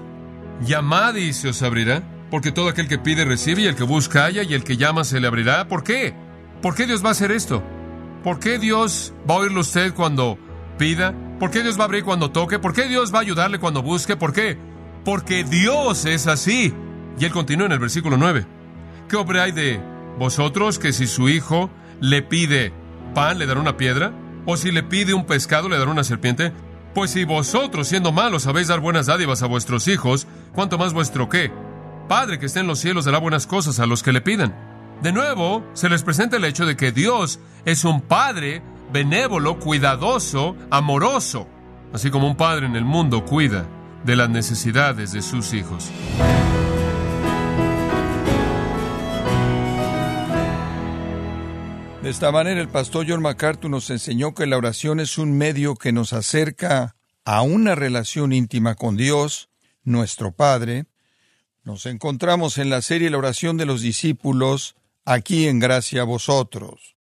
llamad 0.61 1.15
y 1.15 1.33
se 1.33 1.49
os 1.49 1.63
abrirá, 1.63 2.03
porque 2.33 2.51
todo 2.51 2.71
aquel 2.71 2.89
que 2.89 2.97
pide 2.97 3.27
recibe 3.27 3.61
y 3.61 3.67
el 3.67 3.77
que 3.77 3.83
busca 3.83 4.25
halla 4.25 4.43
y 4.43 4.55
el 4.55 4.65
que 4.65 4.79
llama 4.79 5.05
se 5.05 5.21
le 5.21 5.27
abrirá. 5.27 5.69
¿Por 5.69 5.85
qué? 5.85 6.15
¿Por 6.63 6.75
qué 6.75 6.87
Dios 6.87 7.05
va 7.05 7.09
a 7.09 7.13
hacer 7.13 7.31
esto? 7.31 7.63
¿Por 8.25 8.39
qué 8.39 8.59
Dios 8.59 9.13
va 9.29 9.35
a 9.35 9.39
oírlo 9.41 9.61
usted 9.61 9.93
cuando 9.93 10.39
pida? 10.79 11.15
¿Por 11.39 11.51
qué 11.51 11.63
Dios 11.63 11.77
va 11.77 11.83
a 11.83 11.85
abrir 11.85 12.05
cuando 12.05 12.31
toque? 12.31 12.59
¿Por 12.59 12.73
qué 12.73 12.89
Dios 12.89 13.13
va 13.13 13.19
a 13.19 13.21
ayudarle 13.21 13.59
cuando 13.59 13.83
busque? 13.83 14.17
¿Por 14.17 14.33
qué? 14.33 14.57
Porque 15.05 15.45
Dios 15.45 16.07
es 16.07 16.27
así. 16.27 16.73
Y 17.21 17.25
él 17.27 17.33
continúa 17.33 17.67
en 17.67 17.73
el 17.73 17.79
versículo 17.81 18.17
9. 18.17 18.47
¿Qué 19.11 19.17
hombre 19.17 19.43
hay 19.43 19.53
de 19.53 19.79
vosotros 20.19 20.79
que 20.79 20.95
si 20.95 21.07
su 21.07 21.29
hijo 21.29 21.69
le 22.01 22.23
pide 22.23 22.73
pan 23.15 23.39
le 23.39 23.45
dará 23.45 23.61
una 23.61 23.77
piedra? 23.77 24.11
¿O 24.47 24.57
si 24.57 24.73
le 24.73 24.83
pide 24.83 25.13
un 25.13 25.27
pescado 25.27 25.69
le 25.69 25.77
dará 25.77 25.91
una 25.91 26.03
serpiente? 26.03 26.55
Pues 26.95 27.11
si 27.11 27.27
vosotros, 27.27 27.89
siendo 27.89 28.11
malos, 28.11 28.45
sabéis 28.45 28.69
dar 28.69 28.81
buenas 28.81 29.05
dádivas 29.05 29.43
a 29.43 29.49
vuestros 29.49 29.87
hijos, 29.87 30.27
¿cuánto 30.55 30.79
más 30.79 30.95
vuestro 30.95 31.29
qué? 31.29 31.53
Padre 32.13 32.39
que 32.39 32.45
está 32.45 32.61
en 32.61 32.67
los 32.67 32.79
cielos 32.79 33.07
dará 33.07 33.17
buenas 33.17 33.47
cosas 33.47 33.81
a 33.81 33.87
los 33.87 34.03
que 34.03 34.13
le 34.13 34.21
pidan. 34.21 34.55
De 35.01 35.13
nuevo, 35.13 35.65
se 35.73 35.89
les 35.89 36.03
presenta 36.03 36.37
el 36.37 36.45
hecho 36.45 36.67
de 36.67 36.77
que 36.77 36.93
Dios 36.93 37.41
es 37.65 37.87
un 37.87 38.03
Padre 38.03 38.63
benévolo, 38.93 39.59
cuidadoso, 39.59 40.55
amoroso, 40.69 41.49
así 41.91 42.11
como 42.11 42.27
un 42.27 42.37
Padre 42.37 42.67
en 42.67 42.77
el 42.77 42.85
mundo 42.85 43.25
cuida 43.25 43.67
de 44.05 44.15
las 44.15 44.29
necesidades 44.29 45.13
de 45.13 45.23
sus 45.23 45.55
hijos. 45.55 45.91
De 52.03 52.11
esta 52.11 52.31
manera, 52.31 52.61
el 52.61 52.69
pastor 52.69 53.07
John 53.09 53.23
MacArthur 53.23 53.71
nos 53.71 53.89
enseñó 53.89 54.35
que 54.35 54.47
la 54.47 54.59
oración 54.59 55.01
es 55.01 55.17
un 55.17 55.39
medio 55.39 55.77
que 55.77 55.93
nos 55.93 56.13
acerca 56.13 56.95
a 57.25 57.41
una 57.41 57.75
relación 57.75 58.35
íntima 58.35 58.75
con 58.75 58.99
Dios, 58.99 59.49
nuestro 59.83 60.33
Padre. 60.33 60.85
Nos 61.65 61.87
encontramos 61.87 62.59
en 62.59 62.71
la 62.71 62.83
serie 62.83 63.09
La 63.09 63.19
oración 63.19 63.57
de 63.57 63.67
los 63.67 63.83
discípulos, 63.83 64.75
aquí 65.05 65.47
en 65.47 65.61
gracia 65.61 66.03
a 66.03 66.05
vosotros. 66.05 66.97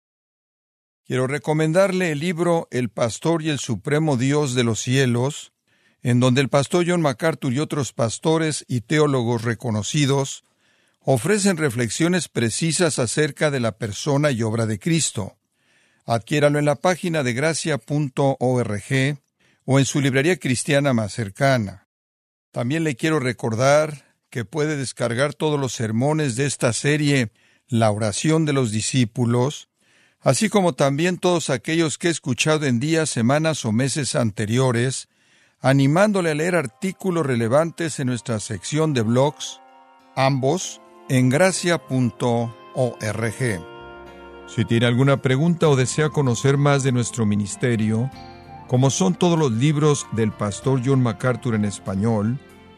Quiero 1.04 1.26
recomendarle 1.26 2.12
el 2.12 2.20
libro 2.20 2.68
El 2.70 2.88
Pastor 2.88 3.42
y 3.42 3.50
el 3.50 3.58
Supremo 3.58 4.16
Dios 4.16 4.54
de 4.54 4.62
los 4.62 4.80
Cielos, 4.80 5.52
en 6.00 6.20
donde 6.20 6.40
el 6.40 6.48
pastor 6.48 6.84
John 6.86 7.02
MacArthur 7.02 7.52
y 7.52 7.58
otros 7.58 7.92
pastores 7.92 8.64
y 8.68 8.82
teólogos 8.82 9.42
reconocidos 9.42 10.44
ofrecen 11.00 11.56
reflexiones 11.56 12.28
precisas 12.28 13.00
acerca 13.00 13.50
de 13.50 13.58
la 13.58 13.72
persona 13.72 14.30
y 14.30 14.42
obra 14.42 14.66
de 14.66 14.78
Cristo. 14.78 15.36
Adquiéralo 16.04 16.60
en 16.60 16.66
la 16.66 16.76
página 16.76 17.24
de 17.24 17.32
gracia.org 17.32 19.18
o 19.64 19.78
en 19.78 19.84
su 19.84 20.00
librería 20.00 20.36
cristiana 20.36 20.92
más 20.92 21.12
cercana. 21.12 21.88
También 22.52 22.84
le 22.84 22.94
quiero 22.94 23.18
recordar 23.18 24.11
que 24.32 24.46
puede 24.46 24.78
descargar 24.78 25.34
todos 25.34 25.60
los 25.60 25.74
sermones 25.74 26.36
de 26.36 26.46
esta 26.46 26.72
serie 26.72 27.30
la 27.68 27.90
oración 27.90 28.46
de 28.46 28.54
los 28.54 28.72
discípulos, 28.72 29.68
así 30.20 30.48
como 30.48 30.72
también 30.72 31.18
todos 31.18 31.50
aquellos 31.50 31.98
que 31.98 32.08
he 32.08 32.10
escuchado 32.10 32.64
en 32.64 32.80
días, 32.80 33.10
semanas 33.10 33.66
o 33.66 33.72
meses 33.72 34.14
anteriores, 34.14 35.10
animándole 35.60 36.30
a 36.30 36.34
leer 36.34 36.56
artículos 36.56 37.26
relevantes 37.26 38.00
en 38.00 38.06
nuestra 38.06 38.40
sección 38.40 38.94
de 38.94 39.02
blogs, 39.02 39.60
ambos 40.16 40.80
en 41.10 41.28
gracia.org. 41.28 41.82
Si 44.46 44.64
tiene 44.64 44.86
alguna 44.86 45.20
pregunta 45.20 45.68
o 45.68 45.76
desea 45.76 46.08
conocer 46.08 46.56
más 46.56 46.82
de 46.82 46.92
nuestro 46.92 47.26
ministerio, 47.26 48.10
como 48.66 48.88
son 48.88 49.14
todos 49.14 49.38
los 49.38 49.52
libros 49.52 50.06
del 50.12 50.32
pastor 50.32 50.80
John 50.82 51.02
MacArthur 51.02 51.54
en 51.54 51.66
español, 51.66 52.38